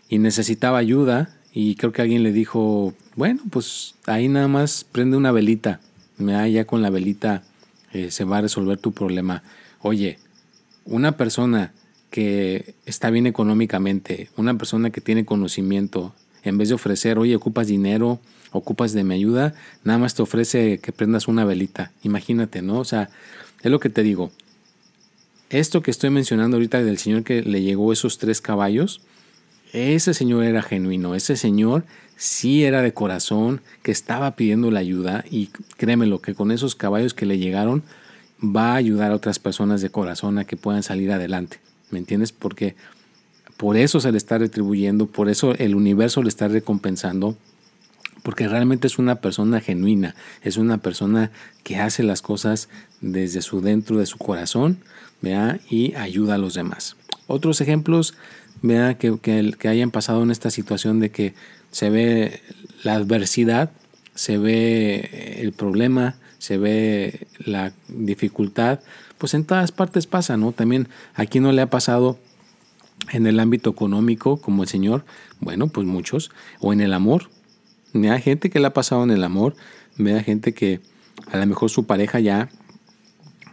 y 0.09 0.17
necesitaba 0.17 0.79
ayuda 0.79 1.40
y 1.53 1.75
creo 1.75 1.93
que 1.93 2.03
alguien 2.03 2.23
le 2.23 2.33
dijo, 2.33 2.95
bueno, 3.17 3.43
pues 3.51 3.95
ahí 4.07 4.29
nada 4.29 4.49
más 4.49 4.85
prende 4.85 5.17
una 5.17 5.33
velita. 5.33 5.81
Ya 6.19 6.67
con 6.67 6.83
la 6.83 6.91
velita 6.91 7.43
eh, 7.93 8.11
se 8.11 8.25
va 8.25 8.39
a 8.39 8.43
resolver 8.43 8.79
tu 8.79 8.93
problema. 8.93 9.43
Oye, 9.81 10.19
una 10.85 11.17
persona 11.17 11.73
que 12.11 12.75
está 12.87 13.11
bien 13.11 13.27
económicamente, 13.27 14.29
una 14.37 14.57
persona 14.59 14.91
que 14.91 15.01
tiene 15.01 15.25
conocimiento, 15.25 16.15
en 16.43 16.59
vez 16.59 16.69
de 16.69 16.75
ofrecer, 16.75 17.19
oye, 17.19 17.35
ocupas 17.37 17.69
dinero, 17.69 18.21
ocupas 18.53 18.93
de 18.93 19.05
mi 19.05 19.15
ayuda, 19.15 19.55
nada 19.85 19.99
más 19.99 20.15
te 20.15 20.23
ofrece 20.23 20.79
que 20.79 20.93
prendas 20.93 21.29
una 21.29 21.45
velita. 21.45 21.93
Imagínate, 22.03 22.63
¿no? 22.63 22.79
O 22.79 22.85
sea, 22.85 23.09
Es 23.63 23.71
lo 23.71 23.79
que 23.81 23.91
te 23.91 24.03
digo. 24.03 24.31
Esto 25.51 25.83
que 25.83 25.91
estoy 25.91 26.11
mencionando 26.11 26.57
ahorita 26.57 26.83
del 26.83 26.97
señor 26.99 27.25
que 27.25 27.43
le 27.43 27.61
llegó 27.63 27.93
esos 27.93 28.19
tres 28.19 28.41
caballos, 28.41 29.03
ese 29.73 30.15
señor 30.15 30.45
era 30.45 30.63
genuino, 30.63 31.15
ese 31.15 31.37
señor 31.37 31.85
sí 32.17 32.65
era 32.65 32.83
de 32.83 32.93
corazón, 32.93 33.63
que 33.83 33.93
estaba 33.93 34.37
pidiendo 34.37 34.71
la 34.71 34.81
ayuda 34.81 35.25
y 35.31 35.49
créemelo 35.77 36.21
que 36.21 36.35
con 36.35 36.51
esos 36.51 36.75
caballos 36.75 37.15
que 37.15 37.27
le 37.27 37.39
llegaron 37.39 37.83
va 38.43 38.73
a 38.73 38.77
ayudar 38.77 39.13
a 39.13 39.15
otras 39.15 39.39
personas 39.39 39.81
de 39.81 39.91
corazón 39.91 40.39
a 40.39 40.45
que 40.45 40.57
puedan 40.57 40.83
salir 40.83 41.13
adelante. 41.13 41.61
¿Me 41.91 41.99
entiendes? 41.99 42.33
Porque 42.33 42.77
por 43.57 43.77
eso 43.77 44.01
se 44.01 44.13
le 44.13 44.19
está 44.19 44.39
retribuyendo, 44.39 45.07
por 45.07 45.29
eso 45.29 45.55
el 45.57 45.75
universo 45.75 46.23
le 46.23 46.29
está 46.29 46.49
recompensando, 46.49 47.37
porque 48.23 48.49
realmente 48.49 48.87
es 48.87 48.99
una 48.99 49.17
persona 49.17 49.61
genuina, 49.61 50.15
es 50.43 50.57
una 50.57 50.79
persona 50.79 51.31
que 51.63 51.77
hace 51.77 52.03
las 52.03 52.23
cosas 52.23 52.69
desde 53.01 53.43
su 53.43 53.61
dentro 53.61 53.99
de 53.99 54.07
su 54.07 54.19
corazón 54.19 54.79
y 55.69 55.95
ayuda 55.95 56.35
a 56.35 56.39
los 56.39 56.55
demás. 56.55 56.97
Otros 57.27 57.61
ejemplos 57.61 58.15
vea 58.63 58.99
que, 58.99 59.19
que, 59.21 59.69
hayan 59.69 59.91
pasado 59.91 60.23
en 60.23 60.31
esta 60.31 60.51
situación 60.51 61.01
de 61.01 61.11
que 61.11 61.35
se 61.71 61.91
ve 61.91 62.41
la 62.83 62.95
adversidad, 62.95 63.71
se 64.15 64.39
ve 64.39 65.39
el 65.39 65.53
problema, 65.53 66.17
se 66.39 66.59
ve 66.59 67.27
la 67.45 67.73
dificultad, 67.89 68.81
pues 69.19 69.35
en 69.35 69.45
todas 69.45 69.73
partes 69.73 70.07
pasa, 70.07 70.37
¿no? 70.37 70.53
También 70.53 70.89
aquí 71.15 71.41
no 71.41 71.53
le 71.53 71.63
ha 71.63 71.71
pasado 71.71 72.19
en 73.13 73.27
el 73.27 73.41
ámbito 73.41 73.71
económico 73.71 74.41
como 74.41 74.63
el 74.63 74.69
Señor, 74.69 75.05
bueno, 75.41 75.69
pues 75.69 75.87
muchos, 75.87 76.31
o 76.61 76.73
en 76.73 76.81
el 76.81 76.93
amor. 76.93 77.31
Hay 77.95 78.23
gente 78.23 78.51
que 78.51 78.61
le 78.61 78.67
ha 78.67 78.73
pasado 78.73 79.03
en 79.05 79.11
el 79.11 79.25
amor, 79.25 79.55
vea 79.97 80.23
gente 80.23 80.55
que 80.55 80.81
a 81.31 81.39
lo 81.39 81.47
mejor 81.47 81.71
su 81.71 81.87
pareja 81.87 82.21
ya 82.21 82.49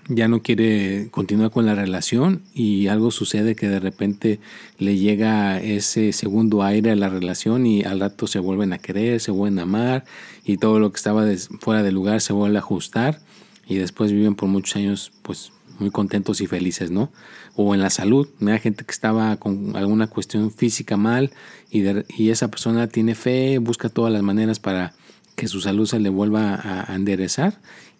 ya 0.10 0.28
no 0.28 0.42
quiere 0.42 1.10
continuar 1.12 1.52
con 1.52 1.66
la 1.66 1.76
relación 1.76 2.42
y 2.54 2.88
algo 2.88 3.12
sucede 3.12 3.56
que 3.56 3.68
de 3.68 3.80
repente 3.80 4.40
le 4.78 4.98
llega 4.98 5.60
ese 5.60 6.14
segundo 6.14 6.64
aire 6.64 6.92
a 6.92 6.96
la 6.96 7.10
relación 7.10 7.66
y 7.66 7.84
al 7.84 8.00
rato 8.00 8.28
se 8.28 8.40
vuelven 8.40 8.74
a 8.74 8.78
querer, 8.78 9.20
se 9.20 9.32
vuelven 9.32 9.60
a 9.60 9.64
amar 9.64 10.06
y 10.46 10.58
todo 10.58 10.80
lo 10.80 10.92
que 10.92 10.98
estaba 10.98 11.26
fuera 11.60 11.84
de 11.84 11.92
lugar 11.92 12.22
se 12.22 12.34
vuelve 12.34 12.58
a 12.58 12.60
ajustar 12.60 13.20
y 13.68 13.76
después 13.76 14.12
viven 14.12 14.36
por 14.36 14.48
muchos 14.48 14.78
años 14.78 15.12
pues 15.24 15.52
muy 15.80 15.92
contentos 15.92 16.42
y 16.42 16.48
felices, 16.48 16.90
¿no? 16.90 17.12
O 17.56 17.76
en 17.76 17.82
la 17.82 17.90
salud, 17.90 18.28
me 18.40 18.52
da 18.52 18.60
gente 18.60 18.86
que 18.86 18.92
estaba 18.92 19.36
con 19.38 19.76
alguna 19.76 20.08
cuestión 20.08 20.52
física 20.52 20.98
mal 20.98 21.32
y, 21.70 21.84
y 22.18 22.30
esa 22.30 22.50
persona 22.50 22.88
tiene 22.88 23.14
fe, 23.14 23.58
busca 23.60 23.90
todas 23.90 24.12
las 24.12 24.24
maneras 24.24 24.60
para 24.60 24.94
que 25.36 25.48
su 25.48 25.62
salud 25.62 25.86
se 25.86 26.00
le 26.00 26.10
vuelva 26.10 26.60
a 26.64 26.96
enderezar 26.96 27.60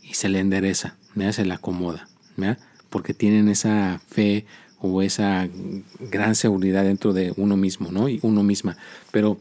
y 0.10 0.14
se 0.14 0.30
le 0.30 0.40
endereza 0.40 0.96
se 1.32 1.46
la 1.46 1.56
acomoda, 1.56 2.08
porque 2.90 3.14
tienen 3.14 3.50
esa 3.50 4.00
fe 4.08 4.46
o 4.80 5.02
esa 5.02 5.50
gran 6.00 6.36
seguridad 6.36 6.84
dentro 6.84 7.14
de 7.14 7.34
uno 7.38 7.58
mismo, 7.58 7.92
¿no? 7.92 8.08
Y 8.08 8.20
uno 8.22 8.44
misma. 8.44 8.78
Pero 9.12 9.40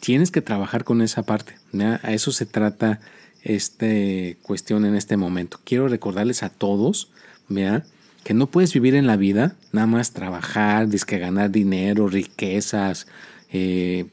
tienes 0.00 0.30
que 0.30 0.40
trabajar 0.40 0.84
con 0.84 1.02
esa 1.02 1.24
parte. 1.24 1.54
A 2.02 2.12
eso 2.12 2.30
se 2.30 2.46
trata 2.46 3.00
esta 3.42 3.86
cuestión 4.42 4.84
en 4.84 4.94
este 4.94 5.16
momento. 5.16 5.58
Quiero 5.64 5.88
recordarles 5.88 6.42
a 6.42 6.48
todos, 6.48 7.10
que 7.48 8.34
no 8.34 8.46
puedes 8.46 8.72
vivir 8.72 8.94
en 8.94 9.06
la 9.06 9.16
vida 9.16 9.56
nada 9.72 9.86
más 9.86 10.12
trabajar, 10.12 10.88
que 10.88 11.18
ganar 11.18 11.50
dinero, 11.50 12.08
riquezas, 12.08 13.06
eh, 13.52 14.06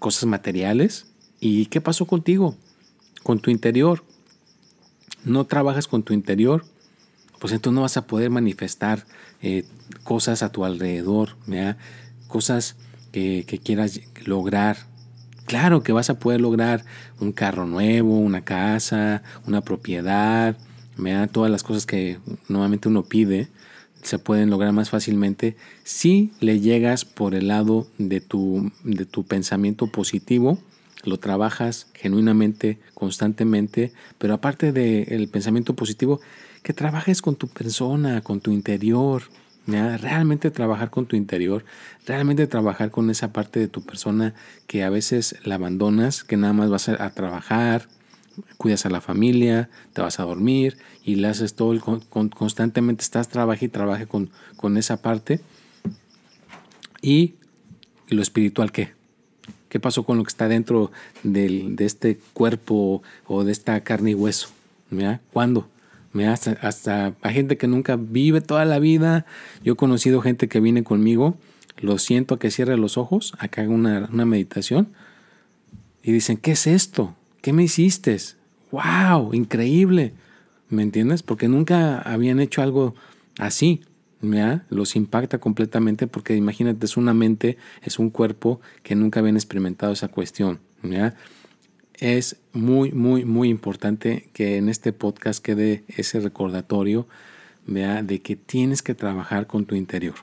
cosas 0.00 0.24
materiales. 0.24 1.06
¿Y 1.40 1.66
qué 1.66 1.80
pasó 1.80 2.06
contigo? 2.06 2.56
Con 3.22 3.40
tu 3.40 3.50
interior 3.50 4.02
no 5.26 5.44
trabajas 5.44 5.88
con 5.88 6.02
tu 6.02 6.14
interior, 6.14 6.64
pues 7.38 7.52
entonces 7.52 7.74
no 7.74 7.82
vas 7.82 7.96
a 7.96 8.06
poder 8.06 8.30
manifestar 8.30 9.04
eh, 9.42 9.64
cosas 10.04 10.42
a 10.42 10.50
tu 10.52 10.64
alrededor, 10.64 11.36
cosas 12.28 12.76
que, 13.12 13.44
quieras 13.62 14.00
lograr. 14.24 14.78
Claro 15.44 15.82
que 15.82 15.92
vas 15.92 16.10
a 16.10 16.18
poder 16.18 16.40
lograr 16.40 16.84
un 17.20 17.32
carro 17.32 17.66
nuevo, 17.66 18.18
una 18.18 18.42
casa, 18.42 19.22
una 19.46 19.60
propiedad, 19.60 20.56
todas 21.32 21.50
las 21.50 21.62
cosas 21.62 21.86
que 21.86 22.18
normalmente 22.48 22.88
uno 22.88 23.04
pide 23.04 23.48
se 24.02 24.18
pueden 24.20 24.50
lograr 24.50 24.72
más 24.72 24.90
fácilmente 24.90 25.56
si 25.82 26.32
le 26.40 26.60
llegas 26.60 27.04
por 27.04 27.34
el 27.34 27.48
lado 27.48 27.88
de 27.98 28.20
tu, 28.20 28.70
de 28.84 29.04
tu 29.04 29.24
pensamiento 29.24 29.88
positivo 29.88 30.58
lo 31.06 31.18
trabajas 31.18 31.86
genuinamente, 31.94 32.78
constantemente, 32.94 33.92
pero 34.18 34.34
aparte 34.34 34.72
del 34.72 35.28
pensamiento 35.28 35.74
positivo, 35.74 36.20
que 36.62 36.72
trabajes 36.72 37.22
con 37.22 37.36
tu 37.36 37.48
persona, 37.48 38.20
con 38.22 38.40
tu 38.40 38.50
interior, 38.50 39.22
realmente 39.66 40.50
trabajar 40.50 40.90
con 40.90 41.06
tu 41.06 41.16
interior, 41.16 41.64
realmente 42.06 42.46
trabajar 42.46 42.90
con 42.90 43.10
esa 43.10 43.32
parte 43.32 43.60
de 43.60 43.68
tu 43.68 43.82
persona 43.82 44.34
que 44.66 44.84
a 44.84 44.90
veces 44.90 45.36
la 45.44 45.56
abandonas, 45.56 46.24
que 46.24 46.36
nada 46.36 46.52
más 46.52 46.70
vas 46.70 46.88
a, 46.88 47.10
trabajar, 47.10 47.88
cuidas 48.56 48.86
a 48.86 48.90
la 48.90 49.00
familia, 49.00 49.68
te 49.92 50.02
vas 50.02 50.20
a 50.20 50.24
dormir 50.24 50.76
y 51.04 51.16
le 51.16 51.28
haces 51.28 51.54
todo, 51.54 51.72
el, 51.72 51.80
constantemente 51.80 53.02
estás 53.02 53.28
trabaja 53.28 53.64
y 53.64 53.68
trabaja 53.68 54.06
con, 54.06 54.30
con 54.56 54.76
esa 54.76 55.02
parte. 55.02 55.40
¿Y 57.02 57.34
lo 58.08 58.22
espiritual 58.22 58.72
qué? 58.72 58.94
¿Qué 59.76 59.80
pasó 59.80 60.04
con 60.04 60.16
lo 60.16 60.24
que 60.24 60.28
está 60.28 60.48
dentro 60.48 60.90
de 61.22 61.76
este 61.80 62.18
cuerpo 62.32 63.02
o 63.26 63.44
de 63.44 63.52
esta 63.52 63.78
carne 63.82 64.12
y 64.12 64.14
hueso? 64.14 64.48
¿Mira? 64.88 65.20
¿Cuándo? 65.34 65.68
Hasta, 66.26 66.52
hasta 66.52 67.12
hay 67.20 67.34
gente 67.34 67.58
que 67.58 67.66
nunca 67.66 67.96
vive 67.96 68.40
toda 68.40 68.64
la 68.64 68.78
vida. 68.78 69.26
Yo 69.62 69.74
he 69.74 69.76
conocido 69.76 70.22
gente 70.22 70.48
que 70.48 70.60
viene 70.60 70.82
conmigo, 70.82 71.36
lo 71.76 71.98
siento 71.98 72.36
a 72.36 72.38
que 72.38 72.50
cierre 72.50 72.78
los 72.78 72.96
ojos, 72.96 73.34
a 73.38 73.48
que 73.48 73.60
haga 73.60 73.68
una, 73.68 74.08
una 74.10 74.24
meditación 74.24 74.88
y 76.02 76.10
dicen, 76.10 76.38
¿qué 76.38 76.52
es 76.52 76.66
esto? 76.66 77.14
¿Qué 77.42 77.52
me 77.52 77.64
hiciste? 77.64 78.16
¡Wow! 78.70 79.34
Increíble. 79.34 80.14
¿Me 80.70 80.84
entiendes? 80.84 81.22
Porque 81.22 81.48
nunca 81.48 81.98
habían 81.98 82.40
hecho 82.40 82.62
algo 82.62 82.94
así 83.38 83.82
los 84.20 84.96
impacta 84.96 85.38
completamente 85.38 86.06
porque 86.06 86.34
imagínate, 86.36 86.86
es 86.86 86.96
una 86.96 87.14
mente, 87.14 87.56
es 87.82 87.98
un 87.98 88.10
cuerpo 88.10 88.60
que 88.82 88.94
nunca 88.94 89.20
habían 89.20 89.36
experimentado 89.36 89.92
esa 89.92 90.08
cuestión. 90.08 90.60
Es 91.94 92.36
muy, 92.52 92.92
muy, 92.92 93.24
muy 93.24 93.48
importante 93.48 94.28
que 94.32 94.56
en 94.56 94.68
este 94.68 94.92
podcast 94.92 95.42
quede 95.42 95.84
ese 95.88 96.20
recordatorio 96.20 97.06
de 97.66 98.22
que 98.22 98.36
tienes 98.36 98.82
que 98.82 98.94
trabajar 98.94 99.46
con 99.46 99.66
tu 99.66 99.74
interior. 99.74 100.14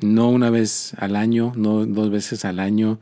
No 0.00 0.30
una 0.30 0.50
vez 0.50 0.94
al 0.98 1.16
año, 1.16 1.52
no 1.54 1.86
dos 1.86 2.10
veces 2.10 2.44
al 2.44 2.58
año. 2.58 2.98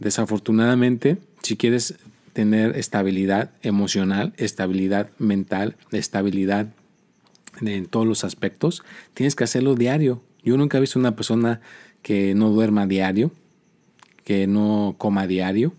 Desafortunadamente, 0.00 1.18
si 1.42 1.56
quieres 1.56 1.94
tener 2.32 2.76
estabilidad 2.76 3.50
emocional, 3.62 4.32
estabilidad 4.36 5.10
mental, 5.18 5.76
estabilidad 5.92 6.68
en 7.60 7.86
todos 7.86 8.06
los 8.06 8.24
aspectos, 8.24 8.82
tienes 9.14 9.34
que 9.34 9.44
hacerlo 9.44 9.74
diario. 9.74 10.22
Yo 10.42 10.56
nunca 10.56 10.78
he 10.78 10.80
visto 10.80 10.98
una 10.98 11.16
persona 11.16 11.60
que 12.02 12.34
no 12.34 12.50
duerma 12.50 12.86
diario, 12.86 13.30
que 14.24 14.46
no 14.46 14.94
coma 14.98 15.26
diario, 15.26 15.72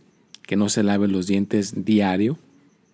que 0.43 0.55
no 0.55 0.69
se 0.69 0.83
lave 0.83 1.07
los 1.07 1.27
dientes 1.27 1.85
diario, 1.85 2.37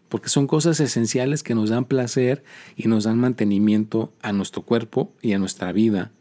porque 0.09 0.29
son 0.29 0.47
cosas 0.47 0.79
esenciales 0.79 1.43
que 1.43 1.55
nos 1.55 1.69
dan 1.69 1.85
placer 1.85 2.43
y 2.75 2.87
nos 2.87 3.05
dan 3.05 3.17
mantenimiento 3.17 4.13
a 4.21 4.33
nuestro 4.33 4.61
cuerpo 4.61 5.11
y 5.21 5.33
a 5.33 5.39
nuestra 5.39 5.71
vida. 5.71 6.11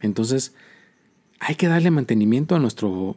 Entonces, 0.00 0.54
hay 1.40 1.54
que 1.54 1.68
darle 1.68 1.90
mantenimiento 1.90 2.54
a 2.54 2.58
nuestro, 2.58 3.16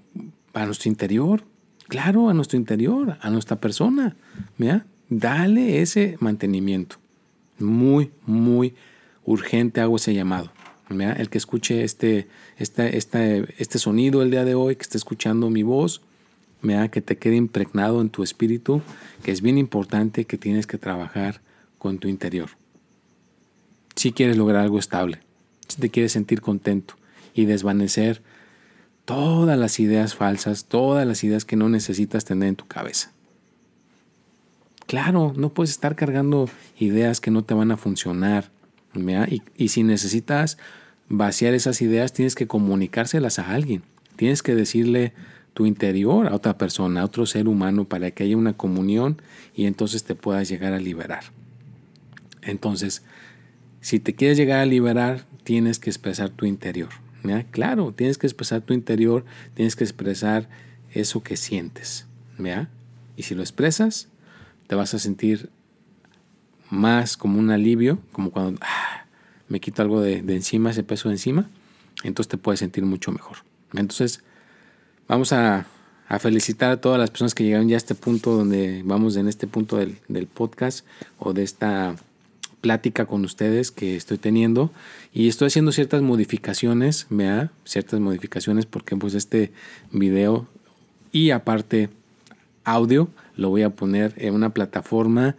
a 0.53 0.65
nuestro 0.65 0.89
interior, 0.89 1.43
claro, 1.87 2.29
a 2.29 2.33
nuestro 2.33 2.57
interior, 2.57 3.17
a 3.21 3.29
nuestra 3.29 3.57
persona. 3.57 4.15
¿ya? 4.57 4.85
Dale 5.09 5.81
ese 5.81 6.17
mantenimiento 6.19 6.97
muy, 7.59 8.11
muy 8.25 8.75
urgente 9.23 9.81
hago 9.81 9.95
ese 9.95 10.13
llamado. 10.13 10.51
El 10.89 11.29
que 11.29 11.37
escuche 11.37 11.83
este, 11.83 12.27
este, 12.57 12.97
este 12.97 13.79
sonido 13.79 14.21
el 14.21 14.29
día 14.29 14.45
de 14.45 14.53
hoy, 14.53 14.75
que 14.75 14.83
esté 14.83 14.97
escuchando 14.97 15.49
mi 15.49 15.63
voz, 15.63 16.01
que 16.91 17.01
te 17.01 17.17
quede 17.17 17.35
impregnado 17.35 18.01
en 18.01 18.09
tu 18.09 18.23
espíritu, 18.23 18.81
que 19.23 19.31
es 19.31 19.41
bien 19.41 19.57
importante 19.57 20.25
que 20.25 20.37
tienes 20.37 20.65
que 20.65 20.77
trabajar 20.77 21.41
con 21.77 21.99
tu 21.99 22.07
interior. 22.07 22.49
Si 23.95 24.11
quieres 24.11 24.37
lograr 24.37 24.63
algo 24.63 24.79
estable, 24.79 25.19
si 25.67 25.79
te 25.79 25.89
quieres 25.89 26.11
sentir 26.11 26.41
contento 26.41 26.95
y 27.33 27.45
desvanecer 27.45 28.21
todas 29.05 29.57
las 29.57 29.79
ideas 29.79 30.15
falsas, 30.15 30.65
todas 30.65 31.05
las 31.05 31.23
ideas 31.23 31.45
que 31.45 31.55
no 31.55 31.69
necesitas 31.69 32.25
tener 32.25 32.49
en 32.49 32.55
tu 32.55 32.65
cabeza. 32.65 33.11
Claro, 34.95 35.33
no 35.35 35.49
puedes 35.53 35.71
estar 35.71 35.97
cargando 35.97 36.49
ideas 36.79 37.19
que 37.19 37.29
no 37.29 37.43
te 37.43 37.53
van 37.53 37.69
a 37.69 37.75
funcionar. 37.75 38.49
Y, 38.95 39.41
y, 39.57 39.67
si 39.67 39.83
necesitas 39.83 40.57
vaciar 41.09 41.53
esas 41.53 41.81
ideas, 41.81 42.13
tienes 42.13 42.33
que 42.33 42.47
comunicárselas 42.47 43.37
a 43.37 43.51
alguien. 43.51 43.83
Tienes 44.15 44.41
que 44.41 44.55
decirle 44.55 45.11
tu 45.53 45.65
interior 45.65 46.27
a 46.27 46.33
otra 46.33 46.57
persona, 46.57 47.01
a 47.01 47.03
otro 47.03 47.25
ser 47.25 47.49
humano, 47.49 47.83
para 47.83 48.11
que 48.11 48.23
haya 48.23 48.37
una 48.37 48.53
comunión 48.53 49.21
y 49.53 49.65
entonces 49.65 50.05
te 50.05 50.15
puedas 50.15 50.47
llegar 50.47 50.71
a 50.71 50.79
liberar. 50.79 51.25
Entonces, 52.41 53.03
si 53.81 53.99
te 53.99 54.15
quieres 54.15 54.37
llegar 54.37 54.61
a 54.61 54.65
liberar, 54.65 55.25
tienes 55.43 55.77
que 55.77 55.89
expresar 55.89 56.29
tu 56.29 56.45
interior. 56.45 56.87
Claro, 57.51 57.91
tienes 57.93 58.17
que 58.17 58.27
expresar 58.27 58.61
tu 58.61 58.73
interior, 58.73 59.25
tienes 59.55 59.75
que 59.75 59.83
expresar 59.83 60.47
eso 60.93 61.21
que 61.21 61.35
sientes. 61.35 62.05
Y 63.17 63.23
si 63.23 63.35
lo 63.35 63.41
expresas, 63.41 64.07
te 64.67 64.75
vas 64.75 64.93
a 64.93 64.99
sentir 64.99 65.49
más 66.69 67.17
como 67.17 67.39
un 67.39 67.51
alivio, 67.51 67.99
como 68.11 68.31
cuando 68.31 68.59
ah, 68.61 69.05
me 69.47 69.59
quito 69.59 69.81
algo 69.81 70.01
de, 70.01 70.19
encima, 70.33 70.71
ese 70.71 70.83
peso 70.83 71.09
de 71.09 71.15
encima, 71.15 71.49
entonces 72.03 72.29
te 72.29 72.37
puedes 72.37 72.59
sentir 72.59 72.85
mucho 72.85 73.11
mejor. 73.11 73.37
Entonces, 73.73 74.23
vamos 75.07 75.33
a, 75.33 75.67
felicitar 76.19 76.71
a 76.71 76.81
todas 76.81 76.99
las 76.99 77.09
personas 77.09 77.33
que 77.33 77.43
llegaron 77.43 77.67
ya 77.67 77.75
a 77.75 77.77
este 77.77 77.95
punto 77.95 78.37
donde 78.37 78.83
vamos 78.85 79.17
en 79.17 79.27
este 79.27 79.47
punto 79.47 79.77
del, 79.77 79.97
del 80.07 80.27
podcast 80.27 80.85
o 81.17 81.33
de 81.33 81.43
esta 81.43 81.95
plática 82.61 83.05
con 83.05 83.25
ustedes 83.25 83.71
que 83.71 83.95
estoy 83.95 84.17
teniendo 84.17 84.71
y 85.13 85.27
estoy 85.27 85.47
haciendo 85.47 85.71
ciertas 85.71 86.01
modificaciones, 86.01 87.07
vea, 87.09 87.51
ciertas 87.63 87.99
modificaciones 87.99 88.65
porque 88.65 88.95
pues 88.95 89.13
este 89.13 89.51
video 89.91 90.47
y 91.11 91.31
aparte 91.31 91.89
audio 92.63 93.09
lo 93.35 93.49
voy 93.49 93.63
a 93.63 93.71
poner 93.71 94.13
en 94.17 94.33
una 94.33 94.53
plataforma 94.53 95.35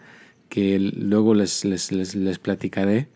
que 0.48 0.78
luego 0.78 1.34
les, 1.34 1.64
les, 1.64 1.90
les, 1.92 2.38
platicaré, 2.38 3.08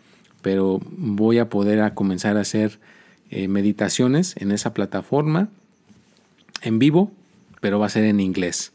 pero 0.42 0.80
voy 0.90 1.38
a 1.38 1.48
poder 1.48 1.94
comenzar 1.94 2.36
a 2.36 2.40
hacer 2.40 2.80
eh, 3.30 3.46
meditaciones 3.48 4.34
en 4.38 4.50
esa 4.50 4.74
plataforma 4.74 5.48
en 6.62 6.78
vivo, 6.78 7.12
pero 7.60 7.78
va 7.78 7.86
a 7.86 7.90
ser 7.90 8.04
en 8.04 8.20
inglés. 8.20 8.72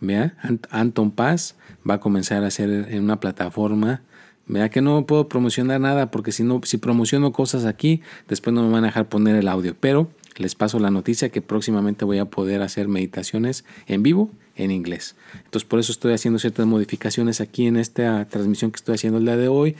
Vea, 0.00 0.34
Anton 0.70 1.12
Paz 1.12 1.54
va 1.88 1.94
a 1.94 2.00
comenzar 2.00 2.42
a 2.42 2.48
hacer 2.48 2.88
en 2.90 3.04
una 3.04 3.20
plataforma 3.20 4.02
Vea 4.46 4.68
que 4.70 4.80
no 4.82 5.06
puedo 5.06 5.28
promocionar 5.28 5.80
nada 5.80 6.10
porque 6.10 6.32
si 6.32 6.42
no, 6.42 6.60
si 6.64 6.78
promociono 6.78 7.32
cosas 7.32 7.64
aquí, 7.64 8.02
después 8.28 8.52
no 8.52 8.62
me 8.62 8.72
van 8.72 8.84
a 8.84 8.88
dejar 8.88 9.08
poner 9.08 9.36
el 9.36 9.48
audio. 9.48 9.76
Pero 9.78 10.10
les 10.36 10.54
paso 10.54 10.78
la 10.78 10.90
noticia 10.90 11.28
que 11.28 11.40
próximamente 11.40 12.04
voy 12.04 12.18
a 12.18 12.24
poder 12.26 12.62
hacer 12.62 12.88
meditaciones 12.88 13.64
en 13.86 14.02
vivo 14.02 14.30
en 14.56 14.70
inglés. 14.70 15.16
Entonces 15.44 15.68
por 15.68 15.78
eso 15.78 15.92
estoy 15.92 16.12
haciendo 16.12 16.38
ciertas 16.38 16.66
modificaciones 16.66 17.40
aquí 17.40 17.66
en 17.66 17.76
esta 17.76 18.26
transmisión 18.26 18.70
que 18.70 18.76
estoy 18.76 18.94
haciendo 18.96 19.18
el 19.18 19.24
día 19.24 19.36
de 19.36 19.48
hoy. 19.48 19.76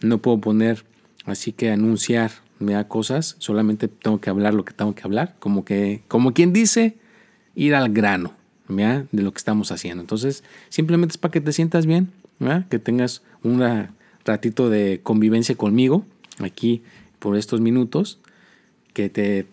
No 0.00 0.18
puedo 0.18 0.38
poner 0.38 0.84
así 1.24 1.52
que 1.52 1.70
anunciar 1.70 2.32
da 2.70 2.86
cosas, 2.86 3.34
solamente 3.40 3.88
tengo 3.88 4.20
que 4.20 4.30
hablar 4.30 4.54
lo 4.54 4.64
que 4.64 4.72
tengo 4.72 4.94
que 4.94 5.02
hablar, 5.02 5.34
como 5.40 5.64
que 5.64 6.02
como 6.06 6.32
quien 6.32 6.52
dice 6.52 6.96
ir 7.56 7.74
al 7.74 7.92
grano, 7.92 8.34
de 8.68 9.22
lo 9.22 9.32
que 9.32 9.38
estamos 9.38 9.72
haciendo. 9.72 10.00
Entonces, 10.00 10.44
simplemente 10.68 11.12
es 11.12 11.18
para 11.18 11.32
que 11.32 11.40
te 11.40 11.52
sientas 11.52 11.86
bien, 11.86 12.12
que 12.70 12.78
tengas 12.78 13.22
una 13.42 13.92
ratito 14.24 14.70
de 14.70 15.00
convivencia 15.02 15.56
conmigo 15.56 16.06
aquí 16.38 16.82
por 17.18 17.36
estos 17.36 17.60
minutos, 17.60 18.20
que 18.94 19.10
te 19.10 19.46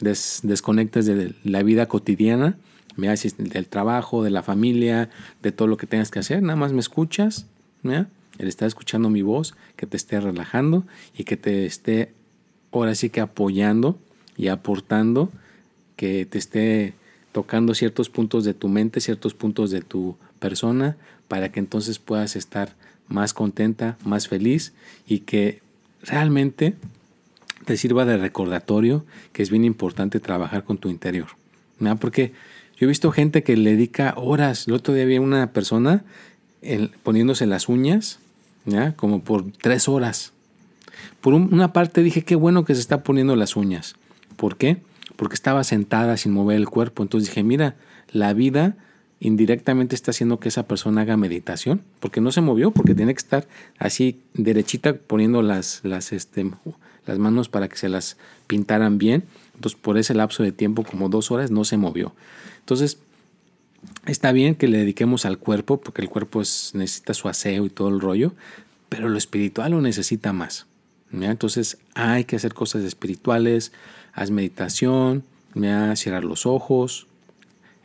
desconectes 0.00 1.04
de 1.06 1.34
la 1.44 1.62
vida 1.62 1.86
cotidiana, 1.86 2.56
me 2.98 3.08
haces 3.08 3.36
del 3.38 3.68
trabajo, 3.68 4.24
de 4.24 4.30
la 4.30 4.42
familia, 4.42 5.08
de 5.40 5.52
todo 5.52 5.68
lo 5.68 5.76
que 5.76 5.86
tengas 5.86 6.10
que 6.10 6.18
hacer, 6.18 6.42
nada 6.42 6.56
más 6.56 6.72
me 6.72 6.80
escuchas, 6.80 7.46
el 7.84 8.48
estar 8.48 8.66
escuchando 8.66 9.08
mi 9.08 9.22
voz, 9.22 9.54
que 9.76 9.86
te 9.86 9.96
esté 9.96 10.20
relajando 10.20 10.84
y 11.16 11.24
que 11.24 11.36
te 11.36 11.64
esté 11.64 12.12
ahora 12.72 12.94
sí 12.96 13.08
que 13.08 13.20
apoyando 13.20 13.98
y 14.36 14.48
aportando, 14.48 15.30
que 15.96 16.26
te 16.26 16.38
esté 16.38 16.94
tocando 17.32 17.74
ciertos 17.74 18.10
puntos 18.10 18.44
de 18.44 18.52
tu 18.52 18.68
mente, 18.68 19.00
ciertos 19.00 19.32
puntos 19.32 19.70
de 19.70 19.80
tu 19.80 20.16
persona, 20.40 20.96
para 21.28 21.52
que 21.52 21.60
entonces 21.60 22.00
puedas 22.00 22.34
estar 22.34 22.74
más 23.06 23.32
contenta, 23.32 23.96
más 24.04 24.26
feliz 24.26 24.72
y 25.06 25.20
que 25.20 25.62
realmente 26.02 26.74
te 27.64 27.76
sirva 27.76 28.04
de 28.04 28.16
recordatorio 28.16 29.04
que 29.32 29.42
es 29.42 29.50
bien 29.50 29.64
importante 29.64 30.18
trabajar 30.18 30.64
con 30.64 30.78
tu 30.78 30.88
interior. 30.88 31.28
¿no? 31.78 31.96
Porque 31.96 32.32
yo 32.78 32.86
he 32.86 32.86
visto 32.86 33.10
gente 33.10 33.42
que 33.42 33.56
le 33.56 33.70
dedica 33.70 34.14
horas. 34.16 34.68
El 34.68 34.74
otro 34.74 34.94
día 34.94 35.02
había 35.02 35.20
una 35.20 35.52
persona 35.52 36.04
poniéndose 37.02 37.46
las 37.46 37.68
uñas, 37.68 38.20
¿ya? 38.66 38.94
como 38.94 39.22
por 39.22 39.50
tres 39.50 39.88
horas. 39.88 40.32
Por 41.20 41.34
una 41.34 41.72
parte 41.72 42.02
dije, 42.02 42.22
qué 42.22 42.36
bueno 42.36 42.64
que 42.64 42.74
se 42.74 42.80
está 42.80 43.02
poniendo 43.02 43.34
las 43.34 43.56
uñas. 43.56 43.96
¿Por 44.36 44.56
qué? 44.56 44.78
Porque 45.16 45.34
estaba 45.34 45.64
sentada 45.64 46.16
sin 46.16 46.32
mover 46.32 46.56
el 46.56 46.68
cuerpo. 46.68 47.02
Entonces 47.02 47.30
dije, 47.30 47.42
mira, 47.42 47.74
la 48.12 48.32
vida 48.32 48.76
indirectamente 49.20 49.96
está 49.96 50.12
haciendo 50.12 50.38
que 50.38 50.48
esa 50.48 50.68
persona 50.68 51.00
haga 51.00 51.16
meditación, 51.16 51.82
porque 51.98 52.20
no 52.20 52.30
se 52.30 52.40
movió, 52.40 52.70
porque 52.70 52.94
tiene 52.94 53.12
que 53.12 53.18
estar 53.18 53.48
así 53.78 54.20
derechita 54.34 54.94
poniendo 54.94 55.42
las, 55.42 55.82
este, 56.12 56.48
las 57.06 57.18
manos 57.18 57.48
para 57.48 57.68
que 57.68 57.76
se 57.76 57.88
las 57.88 58.16
pintaran 58.46 58.98
bien. 58.98 59.24
Entonces, 59.58 59.80
por 59.80 59.98
ese 59.98 60.14
lapso 60.14 60.44
de 60.44 60.52
tiempo, 60.52 60.84
como 60.84 61.08
dos 61.08 61.32
horas, 61.32 61.50
no 61.50 61.64
se 61.64 61.76
movió. 61.76 62.14
Entonces, 62.60 62.98
está 64.06 64.30
bien 64.30 64.54
que 64.54 64.68
le 64.68 64.78
dediquemos 64.78 65.24
al 65.24 65.38
cuerpo, 65.38 65.80
porque 65.80 66.00
el 66.00 66.08
cuerpo 66.08 66.38
necesita 66.38 67.12
su 67.12 67.28
aseo 67.28 67.66
y 67.66 67.68
todo 67.68 67.88
el 67.88 68.00
rollo, 68.00 68.34
pero 68.88 69.08
lo 69.08 69.18
espiritual 69.18 69.72
lo 69.72 69.80
necesita 69.80 70.32
más. 70.32 70.66
Entonces, 71.10 71.78
hay 71.94 72.22
que 72.22 72.36
hacer 72.36 72.54
cosas 72.54 72.84
espirituales, 72.84 73.72
haz 74.12 74.30
meditación, 74.30 75.24
me 75.54 75.96
cerrar 75.96 76.22
los 76.22 76.46
ojos, 76.46 77.08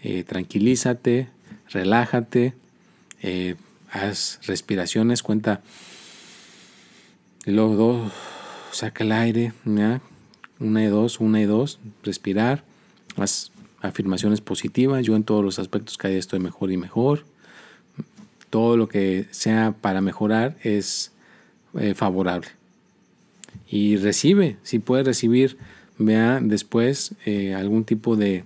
eh, 0.03 0.23
tranquilízate, 0.23 1.29
relájate, 1.69 2.53
eh, 3.23 3.55
haz 3.89 4.41
respiraciones, 4.43 5.23
cuenta, 5.23 5.61
luego 7.47 7.75
dos, 7.75 8.13
saca 8.73 9.03
el 9.03 9.11
aire, 9.11 9.53
una 10.63 10.83
y 10.83 10.87
dos, 10.87 11.19
una 11.19 11.41
y 11.41 11.45
dos, 11.45 11.79
respirar, 12.03 12.63
haz 13.17 13.51
afirmaciones 13.81 14.41
positivas, 14.41 15.05
yo 15.05 15.15
en 15.15 15.23
todos 15.23 15.43
los 15.43 15.59
aspectos 15.59 15.97
cada 15.97 16.11
día 16.11 16.19
estoy 16.19 16.39
mejor 16.39 16.71
y 16.71 16.77
mejor, 16.77 17.25
todo 18.49 18.77
lo 18.77 18.87
que 18.87 19.27
sea 19.31 19.75
para 19.79 20.01
mejorar 20.01 20.55
es 20.63 21.11
eh, 21.77 21.93
favorable. 21.93 22.47
Y 23.67 23.97
recibe, 23.97 24.57
si 24.63 24.79
puedes 24.79 25.05
recibir, 25.05 25.57
vea 25.97 26.39
después 26.41 27.13
algún 27.55 27.83
tipo 27.83 28.15
de 28.15 28.43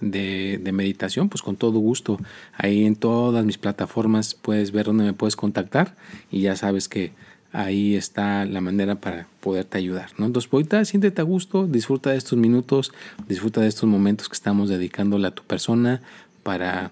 de, 0.00 0.72
meditación, 0.72 1.28
pues 1.28 1.42
con 1.42 1.56
todo 1.56 1.78
gusto. 1.78 2.18
Ahí 2.54 2.84
en 2.84 2.96
todas 2.96 3.44
mis 3.44 3.58
plataformas 3.58 4.34
puedes 4.34 4.72
ver 4.72 4.86
dónde 4.86 5.04
me 5.04 5.12
puedes 5.12 5.36
contactar 5.36 5.94
y 6.30 6.40
ya 6.40 6.56
sabes 6.56 6.88
que 6.88 7.12
ahí 7.56 7.94
está 7.94 8.44
la 8.44 8.60
manera 8.60 8.96
para 8.96 9.26
poderte 9.40 9.78
ayudar. 9.78 10.10
¿no? 10.18 10.26
Entonces, 10.26 10.50
ahorita 10.52 10.84
siéntete 10.84 11.20
a 11.20 11.24
gusto, 11.24 11.66
disfruta 11.66 12.10
de 12.10 12.16
estos 12.16 12.38
minutos, 12.38 12.92
disfruta 13.28 13.60
de 13.60 13.68
estos 13.68 13.88
momentos 13.88 14.28
que 14.28 14.34
estamos 14.34 14.68
dedicándole 14.68 15.28
a 15.28 15.30
tu 15.32 15.42
persona 15.42 16.02
para 16.42 16.90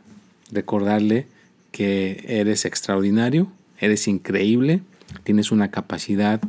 recordarle 0.50 1.26
que 1.72 2.24
eres 2.26 2.64
extraordinario, 2.64 3.48
eres 3.78 4.08
increíble, 4.08 4.80
tienes 5.24 5.52
una 5.52 5.70
capacidad 5.70 6.40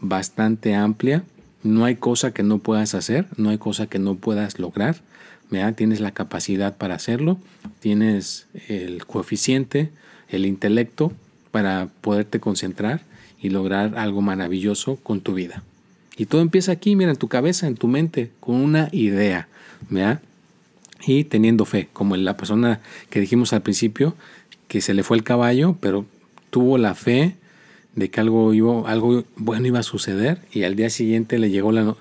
bastante 0.00 0.74
amplia, 0.74 1.22
no 1.62 1.84
hay 1.84 1.96
cosa 1.96 2.32
que 2.32 2.42
no 2.42 2.58
puedas 2.58 2.94
hacer, 2.94 3.26
no 3.36 3.50
hay 3.50 3.58
cosa 3.58 3.86
que 3.86 3.98
no 3.98 4.16
puedas 4.16 4.58
lograr 4.58 4.96
Tienes 5.76 6.00
la 6.00 6.12
capacidad 6.12 6.78
para 6.78 6.94
hacerlo, 6.94 7.38
tienes 7.80 8.46
el 8.68 9.04
coeficiente, 9.04 9.90
el 10.30 10.46
intelecto 10.46 11.12
para 11.50 11.88
poderte 12.00 12.40
concentrar 12.40 13.02
y 13.42 13.50
lograr 13.50 13.98
algo 13.98 14.22
maravilloso 14.22 14.96
con 14.96 15.20
tu 15.20 15.34
vida. 15.34 15.62
Y 16.16 16.26
todo 16.26 16.40
empieza 16.40 16.72
aquí, 16.72 16.94
mira, 16.96 17.10
en 17.10 17.16
tu 17.16 17.28
cabeza, 17.28 17.66
en 17.66 17.74
tu 17.74 17.88
mente, 17.88 18.30
con 18.40 18.56
una 18.56 18.88
idea, 18.92 19.48
Y 21.04 21.24
teniendo 21.24 21.64
fe, 21.64 21.88
como 21.92 22.16
la 22.16 22.36
persona 22.36 22.80
que 23.10 23.20
dijimos 23.20 23.52
al 23.52 23.62
principio, 23.62 24.14
que 24.68 24.80
se 24.80 24.94
le 24.94 25.02
fue 25.02 25.16
el 25.16 25.24
caballo, 25.24 25.76
pero 25.80 26.06
tuvo 26.50 26.78
la 26.78 26.94
fe 26.94 27.34
de 27.96 28.08
que 28.08 28.20
algo, 28.20 28.54
iba, 28.54 28.88
algo 28.88 29.24
bueno 29.36 29.66
iba 29.66 29.80
a 29.80 29.82
suceder 29.82 30.38
y 30.52 30.62
al 30.62 30.76
día 30.76 30.88
siguiente 30.88 31.38
le 31.38 31.50
llegó 31.50 31.72
la, 31.72 31.96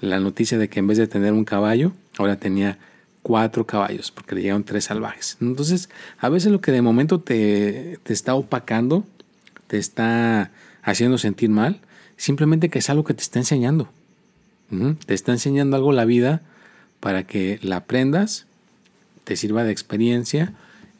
la 0.00 0.18
noticia 0.20 0.58
de 0.58 0.68
que 0.68 0.80
en 0.80 0.86
vez 0.86 0.98
de 0.98 1.06
tener 1.06 1.32
un 1.32 1.44
caballo, 1.44 1.92
ahora 2.18 2.36
tenía 2.36 2.78
cuatro 3.26 3.66
caballos, 3.66 4.12
porque 4.12 4.36
le 4.36 4.42
llegaron 4.42 4.62
tres 4.62 4.84
salvajes. 4.84 5.36
Entonces, 5.40 5.88
a 6.18 6.28
veces 6.28 6.52
lo 6.52 6.60
que 6.60 6.70
de 6.70 6.80
momento 6.80 7.20
te, 7.20 7.98
está 8.06 8.36
opacando, 8.36 9.04
te 9.66 9.78
está 9.78 10.52
haciendo 10.86 11.18
sentir 11.18 11.50
mal, 11.50 11.80
simplemente 12.16 12.70
que 12.70 12.78
es 12.78 12.88
algo 12.88 13.04
que 13.04 13.12
te 13.12 13.22
está 13.22 13.38
enseñando. 13.40 13.90
Te 15.06 15.14
está 15.14 15.32
enseñando 15.32 15.76
algo 15.76 15.92
la 15.92 16.04
vida 16.04 16.42
para 16.98 17.24
que 17.24 17.60
la 17.62 17.76
aprendas, 17.76 18.46
te 19.24 19.36
sirva 19.36 19.62
de 19.62 19.70
experiencia 19.70 20.54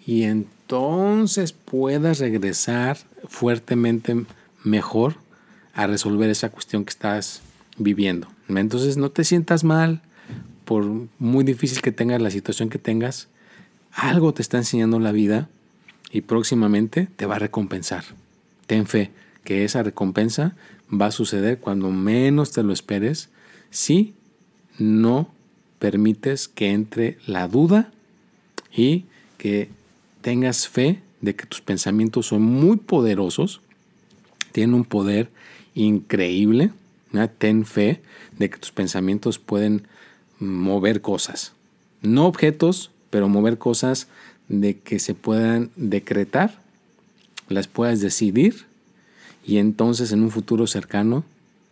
y 0.05 0.25
entonces 0.25 1.53
puedas 1.53 2.19
regresar 2.19 2.99
fuertemente 3.29 4.25
mejor 4.63 5.17
a 5.75 5.87
resolver 5.87 6.31
esa 6.31 6.51
cuestión 6.51 6.85
que 6.85 6.91
estás 6.91 7.43
viviendo. 7.77 8.29
Entonces 8.49 8.97
no 8.97 9.11
te 9.11 9.25
sientas 9.25 9.65
mal, 9.65 10.01
por 10.65 10.85
muy 11.19 11.45
difícil 11.45 11.81
que 11.81 11.93
tengas 11.93 12.21
la 12.21 12.31
situación 12.31 12.71
que 12.71 12.79
tengas, 12.79 13.29
algo 13.93 14.33
te 14.33 14.43
está 14.43 14.59
enseñando 14.59 15.01
la 15.01 15.13
vida 15.13 15.49
y 16.11 16.21
próximamente 16.21 17.09
te 17.17 17.27
va 17.27 17.37
a 17.37 17.41
recompensar. 17.41 18.05
ten 18.67 18.87
fe 18.87 19.11
que 19.47 19.65
esa 19.65 19.85
recompensa 19.85 20.57
va 20.93 21.07
a 21.07 21.13
suceder 21.13 21.61
cuando 21.61 21.91
menos 21.91 22.51
te 22.51 22.65
lo 22.65 22.73
esperes 22.73 23.31
si 23.71 24.13
no 24.77 25.31
permites 25.79 26.49
que 26.49 26.73
entre 26.73 27.17
la 27.27 27.47
duda 27.47 27.93
y 28.75 29.05
que 29.39 29.71
tengas 30.21 30.67
fe 30.67 31.01
de 31.21 31.37
que 31.37 31.47
tus 31.47 31.61
pensamientos 31.61 32.27
son 32.27 32.43
muy 32.43 32.77
poderosos, 32.77 33.61
tienen 34.51 34.75
un 34.75 34.85
poder 34.85 35.31
increíble. 35.75 36.73
Ten 37.39 37.65
fe 37.65 38.03
de 38.37 38.51
que 38.51 38.59
tus 38.59 38.73
pensamientos 38.73 39.39
pueden 39.39 39.87
mover 40.41 41.01
cosas. 41.01 41.53
No 42.03 42.27
objetos, 42.27 42.91
pero 43.11 43.29
mover 43.29 43.59
cosas 43.59 44.09
de 44.49 44.79
que 44.79 44.99
se 44.99 45.15
puedan 45.15 45.71
decretar, 45.77 46.61
las 47.49 47.69
puedas 47.69 48.01
decidir 48.01 48.66
y 49.47 49.59
entonces 49.59 50.11
en 50.11 50.23
un 50.23 50.31
futuro 50.31 50.67
cercano 50.67 51.25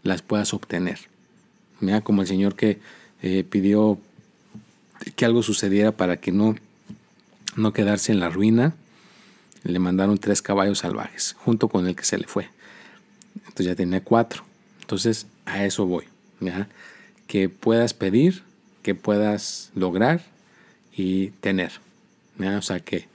las 0.05 0.23
puedas 0.23 0.55
obtener. 0.55 1.01
Mira, 1.81 2.03
como 2.03 2.23
el 2.23 2.29
Señor 2.29 2.55
que 2.55 2.79
eh, 3.21 3.43
pidió 3.43 3.99
que 5.17 5.25
algo 5.25 5.43
sucediera 5.43 5.91
para 5.91 6.19
que 6.19 6.31
no, 6.31 6.55
no 7.57 7.73
quedarse 7.73 8.13
en 8.13 8.21
la 8.21 8.31
ruina, 8.31 8.75
le 9.65 9.79
mandaron 9.81 10.19
tres 10.19 10.41
caballos 10.41 10.79
salvajes, 10.79 11.35
junto 11.39 11.69
con 11.69 11.87
el 11.87 11.97
que 11.97 12.05
se 12.05 12.17
le 12.17 12.29
fue. 12.29 12.49
Entonces 13.35 13.67
ya 13.67 13.75
tenía 13.75 14.03
cuatro. 14.05 14.45
Entonces 14.81 15.27
a 15.45 15.65
eso 15.65 15.85
voy. 15.87 16.05
Que 17.27 17.49
puedas 17.49 17.93
pedir, 17.93 18.43
que 18.83 18.95
puedas 18.95 19.73
lograr 19.75 20.23
y 20.95 21.29
tener. 21.41 21.73
O 22.39 22.63
sea 22.63 22.81
que, 22.81 23.09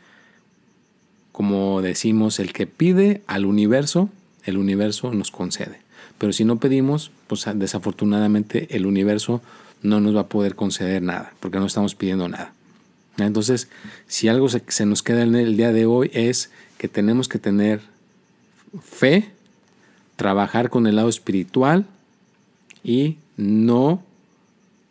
como 1.32 1.82
decimos, 1.82 2.39
el 2.39 2.52
que 2.52 2.67
pide 2.67 3.22
al 3.28 3.45
universo, 3.45 4.10
el 4.45 4.58
universo 4.58 5.13
nos 5.13 5.32
concede. 5.32 5.80
Pero 6.17 6.34
si 6.34 6.45
no 6.45 6.60
pedimos, 6.60 7.12
pues 7.28 7.45
desafortunadamente 7.56 8.67
el 8.75 8.86
universo 8.86 9.41
no 9.82 9.99
nos 9.99 10.15
va 10.15 10.21
a 10.21 10.28
poder 10.28 10.56
conceder 10.56 11.02
nada, 11.02 11.34
porque 11.39 11.60
no 11.60 11.65
estamos 11.65 11.95
pidiendo 11.95 12.28
nada. 12.28 12.54
Entonces, 13.17 13.69
si 14.08 14.28
algo 14.28 14.47
se, 14.49 14.86
nos 14.86 15.04
queda 15.04 15.23
en 15.23 15.36
el 15.36 15.58
día 15.58 15.71
de 15.71 15.86
hoy 15.86 16.10
es 16.13 16.52
que 16.78 16.88
tenemos 16.88 17.28
que 17.28 17.39
tener 17.39 17.82
fe, 18.82 19.32
trabajar 20.15 20.69
con 20.69 20.88
el 20.88 20.95
lado 20.95 21.10
espiritual 21.10 21.86
y 22.84 23.17
no 23.38 24.04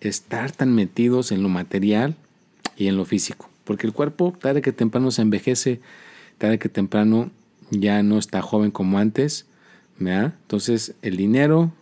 estar 0.01 0.53
tan 0.53 0.75
metidos 0.75 1.33
en 1.33 1.43
lo 1.43 1.49
material 1.49 2.17
y 2.77 2.89
en 2.89 2.97
lo 2.97 3.05
físico. 3.05 3.49
Porque 3.65 3.87
el 3.87 3.93
cuerpo 3.93 4.37
tarde 4.41 4.63
que 4.63 4.73
temprano 4.73 5.11
se 5.11 5.23
envejece, 5.23 5.81
tarde 6.39 6.59
que 6.59 6.69
temprano 6.69 7.31
ya 7.71 8.03
no 8.03 8.19
está 8.19 8.43
joven 8.43 8.71
como 8.71 8.99
antes. 8.99 9.47
Entonces 10.01 10.95
el 11.03 11.17
dinero, 11.17 11.73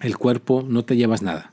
el 0.00 0.16
cuerpo, 0.16 0.64
no 0.66 0.84
te 0.84 0.96
llevas 0.96 1.22
nada. 1.22 1.52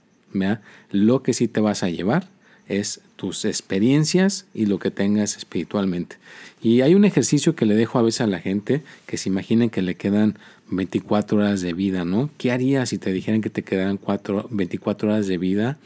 Lo 0.92 1.24
que 1.24 1.34
sí 1.34 1.48
te 1.48 1.62
vas 1.62 1.84
a 1.84 1.90
llevar 1.90 2.28
es 2.68 3.02
tus 3.16 3.46
experiencias 3.46 4.46
y 4.54 4.66
lo 4.66 4.80
que 4.80 4.92
tengas 4.92 5.38
espiritualmente. 5.38 6.18
Y 6.62 6.82
hay 6.82 6.96
un 6.96 7.06
ejercicio 7.06 7.56
que 7.56 7.66
le 7.66 7.76
dejo 7.76 8.00
a 8.00 8.02
veces 8.02 8.22
a 8.22 8.28
la 8.28 8.40
gente 8.40 8.82
que 9.06 9.18
se 9.18 9.30
imaginen 9.30 9.70
que 9.70 9.82
le 9.82 9.96
quedan 9.96 10.38
24 10.72 11.38
horas 11.38 11.62
de 11.62 11.74
vida, 11.74 12.06
¿no? 12.06 12.30
¿Qué 12.38 12.52
harías 12.52 12.90
si 12.90 12.98
te 12.98 13.14
dijeran 13.14 13.42
que 13.42 13.50
te 13.50 13.64
quedan 13.64 13.98
4, 13.98 14.48
24 14.50 15.10
horas 15.10 15.28
de 15.28 15.38
vida? 15.38 15.78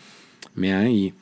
Y, 0.55 1.13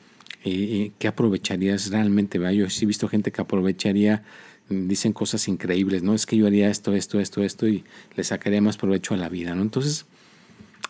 y, 0.44 0.92
¿qué 0.98 1.08
aprovecharías 1.08 1.90
realmente? 1.90 2.38
Yo 2.54 2.70
sí 2.70 2.84
he 2.84 2.88
visto 2.88 3.08
gente 3.08 3.32
que 3.32 3.40
aprovecharía, 3.40 4.22
dicen 4.68 5.12
cosas 5.12 5.48
increíbles, 5.48 6.02
¿no? 6.02 6.14
Es 6.14 6.26
que 6.26 6.36
yo 6.36 6.46
haría 6.46 6.68
esto, 6.68 6.94
esto, 6.94 7.20
esto, 7.20 7.42
esto 7.42 7.68
y 7.68 7.84
le 8.16 8.24
sacaría 8.24 8.60
más 8.60 8.76
provecho 8.76 9.14
a 9.14 9.16
la 9.16 9.28
vida, 9.28 9.54
¿no? 9.54 9.62
Entonces, 9.62 10.06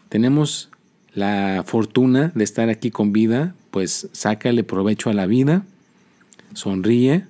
tenemos 0.09 0.71
la 1.15 1.65
fortuna 1.67 2.33
de 2.35 2.45
estar 2.45 2.69
aquí 2.69 2.91
con 2.91 3.13
vida, 3.13 3.55
pues 3.71 4.09
sácale 4.13 4.65
provecho 4.65 5.11
a 5.11 5.15
la 5.15 5.27
vida, 5.27 5.65
sonríe, 6.55 7.25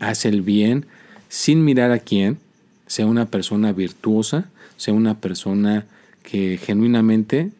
haz 0.00 0.24
el 0.24 0.42
bien 0.42 0.86
sin 1.28 1.64
mirar 1.64 1.90
a 1.90 1.98
quién, 1.98 2.38
sea 2.86 3.06
una 3.06 3.26
persona 3.26 3.72
virtuosa, 3.72 4.48
sea 4.76 4.94
una 4.94 5.20
persona 5.20 5.86
que 6.22 6.58
genuinamente 6.58 7.50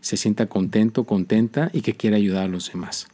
se 0.00 0.16
sienta 0.16 0.46
contento, 0.46 1.04
contenta 1.04 1.70
y 1.72 1.80
que 1.80 1.94
quiera 1.94 2.16
ayudar 2.16 2.44
a 2.44 2.48
los 2.48 2.70
demás. 2.70 3.08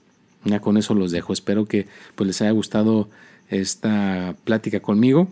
Ya 0.45 0.61
con 0.61 0.77
eso 0.77 0.95
los 0.95 1.11
dejo. 1.11 1.33
Espero 1.33 1.67
que 1.67 1.87
pues, 2.15 2.27
les 2.27 2.43
haya 2.43 2.51
gustado 2.51 3.09
esta 3.49 4.35
plática 4.45 4.81
conmigo. 4.81 5.29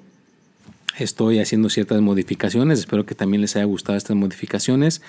Estoy 0.99 1.39
haciendo 1.39 1.69
ciertas 1.69 2.01
modificaciones. 2.01 2.81
Espero 2.81 3.07
que 3.07 3.15
también 3.15 3.41
les 3.41 3.57
haya 3.57 3.65
gustado 3.65 3.97
estas 3.97 4.17
modificaciones 4.17 5.03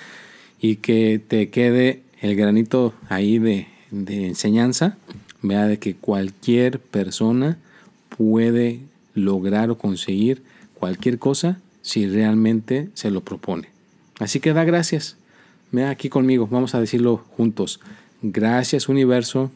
y 0.60 0.76
que 0.76 1.20
te 1.26 1.50
quede 1.50 2.02
el 2.20 2.36
granito 2.36 2.94
ahí 3.08 3.38
de, 3.38 3.66
de 3.90 4.26
enseñanza. 4.26 4.96
Vea 5.42 5.66
de 5.66 5.78
que 5.78 5.94
cualquier 5.94 6.78
persona 6.78 7.58
puede 8.16 8.80
lograr 9.14 9.70
o 9.70 9.78
conseguir 9.78 10.42
cualquier 10.74 11.18
cosa 11.18 11.60
si 11.82 12.06
realmente 12.06 12.88
se 12.94 13.10
lo 13.10 13.22
propone. 13.22 13.68
Así 14.18 14.40
que 14.40 14.52
da 14.52 14.64
gracias. 14.64 15.16
Vea 15.72 15.90
aquí 15.90 16.08
conmigo, 16.08 16.46
vamos 16.50 16.74
a 16.74 16.80
decirlo 16.80 17.24
juntos. 17.36 17.80
Gracias 18.22 18.88
universo, 18.88 19.50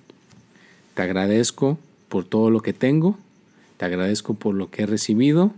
te 0.96 1.02
agradezco 1.02 1.78
por 2.08 2.24
todo 2.24 2.50
lo 2.50 2.60
que 2.60 2.72
tengo, 2.72 3.16
te 3.76 3.84
agradezco 3.84 4.34
por 4.34 4.56
lo 4.56 4.68
que 4.68 4.82
he 4.82 4.86
recibido 4.86 5.52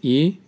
y 0.00 0.38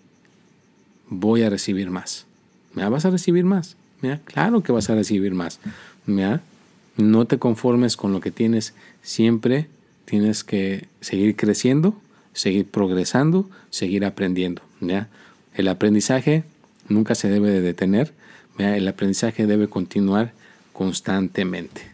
voy 1.08 1.42
a 1.42 1.50
recibir 1.50 1.90
más. 1.90 2.26
¿Me 2.74 2.88
vas 2.88 3.04
a 3.04 3.10
recibir 3.10 3.44
más? 3.44 3.76
¿Mira? 4.00 4.20
Claro 4.24 4.62
que 4.62 4.70
vas 4.70 4.88
a 4.90 4.94
recibir 4.94 5.34
más. 5.34 5.58
No 6.96 7.24
te 7.26 7.38
conformes 7.38 7.96
con 7.96 8.12
lo 8.12 8.20
que 8.20 8.30
tienes, 8.30 8.74
siempre 9.02 9.66
tienes 10.04 10.44
que 10.44 10.86
seguir 11.00 11.34
creciendo 11.34 11.96
seguir 12.34 12.66
progresando, 12.66 13.48
seguir 13.70 14.04
aprendiendo. 14.04 14.60
El 15.54 15.68
aprendizaje 15.68 16.44
nunca 16.88 17.14
se 17.14 17.30
debe 17.30 17.50
de 17.50 17.62
detener, 17.62 18.12
el 18.58 18.86
aprendizaje 18.86 19.46
debe 19.46 19.68
continuar 19.68 20.32
constantemente. 20.72 21.93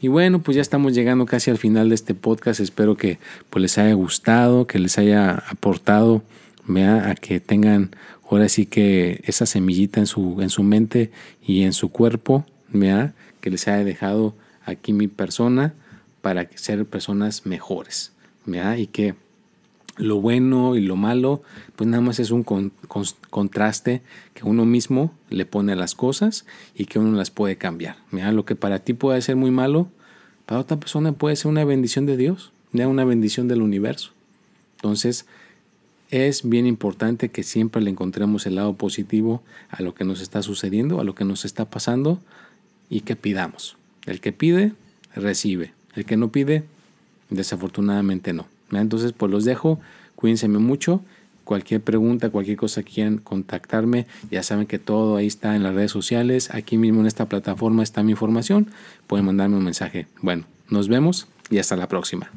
Y 0.00 0.08
bueno, 0.08 0.40
pues 0.42 0.56
ya 0.56 0.62
estamos 0.62 0.94
llegando 0.94 1.26
casi 1.26 1.50
al 1.50 1.58
final 1.58 1.88
de 1.88 1.94
este 1.94 2.14
podcast. 2.14 2.60
Espero 2.60 2.96
que 2.96 3.18
pues, 3.50 3.62
les 3.62 3.78
haya 3.78 3.94
gustado, 3.94 4.66
que 4.66 4.78
les 4.78 4.98
haya 4.98 5.42
aportado 5.48 6.22
a 6.68 7.14
que 7.14 7.40
tengan 7.40 7.90
ahora 8.28 8.48
sí 8.48 8.66
que 8.66 9.20
esa 9.24 9.46
semillita 9.46 10.00
en 10.00 10.06
su, 10.06 10.42
en 10.42 10.50
su 10.50 10.62
mente 10.62 11.12
y 11.40 11.62
en 11.62 11.72
su 11.72 11.90
cuerpo, 11.90 12.44
¿vea? 12.68 13.14
que 13.40 13.50
les 13.50 13.68
haya 13.68 13.84
dejado 13.84 14.34
aquí 14.64 14.92
mi 14.92 15.06
persona 15.06 15.74
para 16.22 16.48
ser 16.56 16.84
personas 16.86 17.46
mejores. 17.46 18.12
¿vea? 18.44 18.78
Y 18.78 18.88
que 18.88 19.14
lo 19.96 20.20
bueno 20.20 20.76
y 20.76 20.80
lo 20.80 20.96
malo, 20.96 21.42
pues 21.74 21.88
nada 21.88 22.02
más 22.02 22.18
es 22.18 22.30
un 22.30 22.44
contraste 23.30 24.02
que 24.34 24.44
uno 24.44 24.64
mismo 24.64 25.12
le 25.30 25.46
pone 25.46 25.72
a 25.72 25.76
las 25.76 25.94
cosas 25.94 26.46
y 26.74 26.84
que 26.86 26.98
uno 26.98 27.16
las 27.16 27.30
puede 27.30 27.56
cambiar. 27.56 27.96
Mira, 28.10 28.32
lo 28.32 28.44
que 28.44 28.56
para 28.56 28.78
ti 28.80 28.92
puede 28.92 29.20
ser 29.22 29.36
muy 29.36 29.50
malo, 29.50 29.88
para 30.44 30.60
otra 30.60 30.78
persona 30.78 31.12
puede 31.12 31.36
ser 31.36 31.50
una 31.50 31.64
bendición 31.64 32.06
de 32.06 32.16
Dios, 32.16 32.52
una 32.72 33.04
bendición 33.04 33.48
del 33.48 33.62
universo. 33.62 34.10
Entonces, 34.76 35.26
es 36.10 36.48
bien 36.48 36.66
importante 36.66 37.30
que 37.30 37.42
siempre 37.42 37.82
le 37.82 37.90
encontremos 37.90 38.46
el 38.46 38.56
lado 38.56 38.74
positivo 38.74 39.42
a 39.70 39.82
lo 39.82 39.94
que 39.94 40.04
nos 40.04 40.20
está 40.20 40.42
sucediendo, 40.42 41.00
a 41.00 41.04
lo 41.04 41.14
que 41.14 41.24
nos 41.24 41.44
está 41.44 41.64
pasando 41.64 42.20
y 42.88 43.00
que 43.00 43.16
pidamos. 43.16 43.76
El 44.04 44.20
que 44.20 44.32
pide, 44.32 44.72
recibe. 45.14 45.72
El 45.94 46.04
que 46.04 46.16
no 46.16 46.30
pide, 46.30 46.64
desafortunadamente 47.30 48.32
no. 48.32 48.46
Entonces, 48.72 49.12
pues 49.12 49.30
los 49.30 49.44
dejo. 49.44 49.80
Cuídense 50.14 50.48
mucho. 50.48 51.02
Cualquier 51.44 51.80
pregunta, 51.80 52.30
cualquier 52.30 52.56
cosa 52.56 52.82
que 52.82 52.92
quieran 52.92 53.18
contactarme, 53.18 54.06
ya 54.32 54.42
saben 54.42 54.66
que 54.66 54.80
todo 54.80 55.14
ahí 55.14 55.28
está 55.28 55.54
en 55.54 55.62
las 55.62 55.74
redes 55.74 55.92
sociales. 55.92 56.52
Aquí 56.52 56.76
mismo 56.76 57.00
en 57.00 57.06
esta 57.06 57.26
plataforma 57.26 57.84
está 57.84 58.02
mi 58.02 58.10
información. 58.12 58.68
Pueden 59.06 59.26
mandarme 59.26 59.56
un 59.56 59.64
mensaje. 59.64 60.08
Bueno, 60.22 60.44
nos 60.68 60.88
vemos 60.88 61.28
y 61.48 61.58
hasta 61.58 61.76
la 61.76 61.86
próxima. 61.86 62.30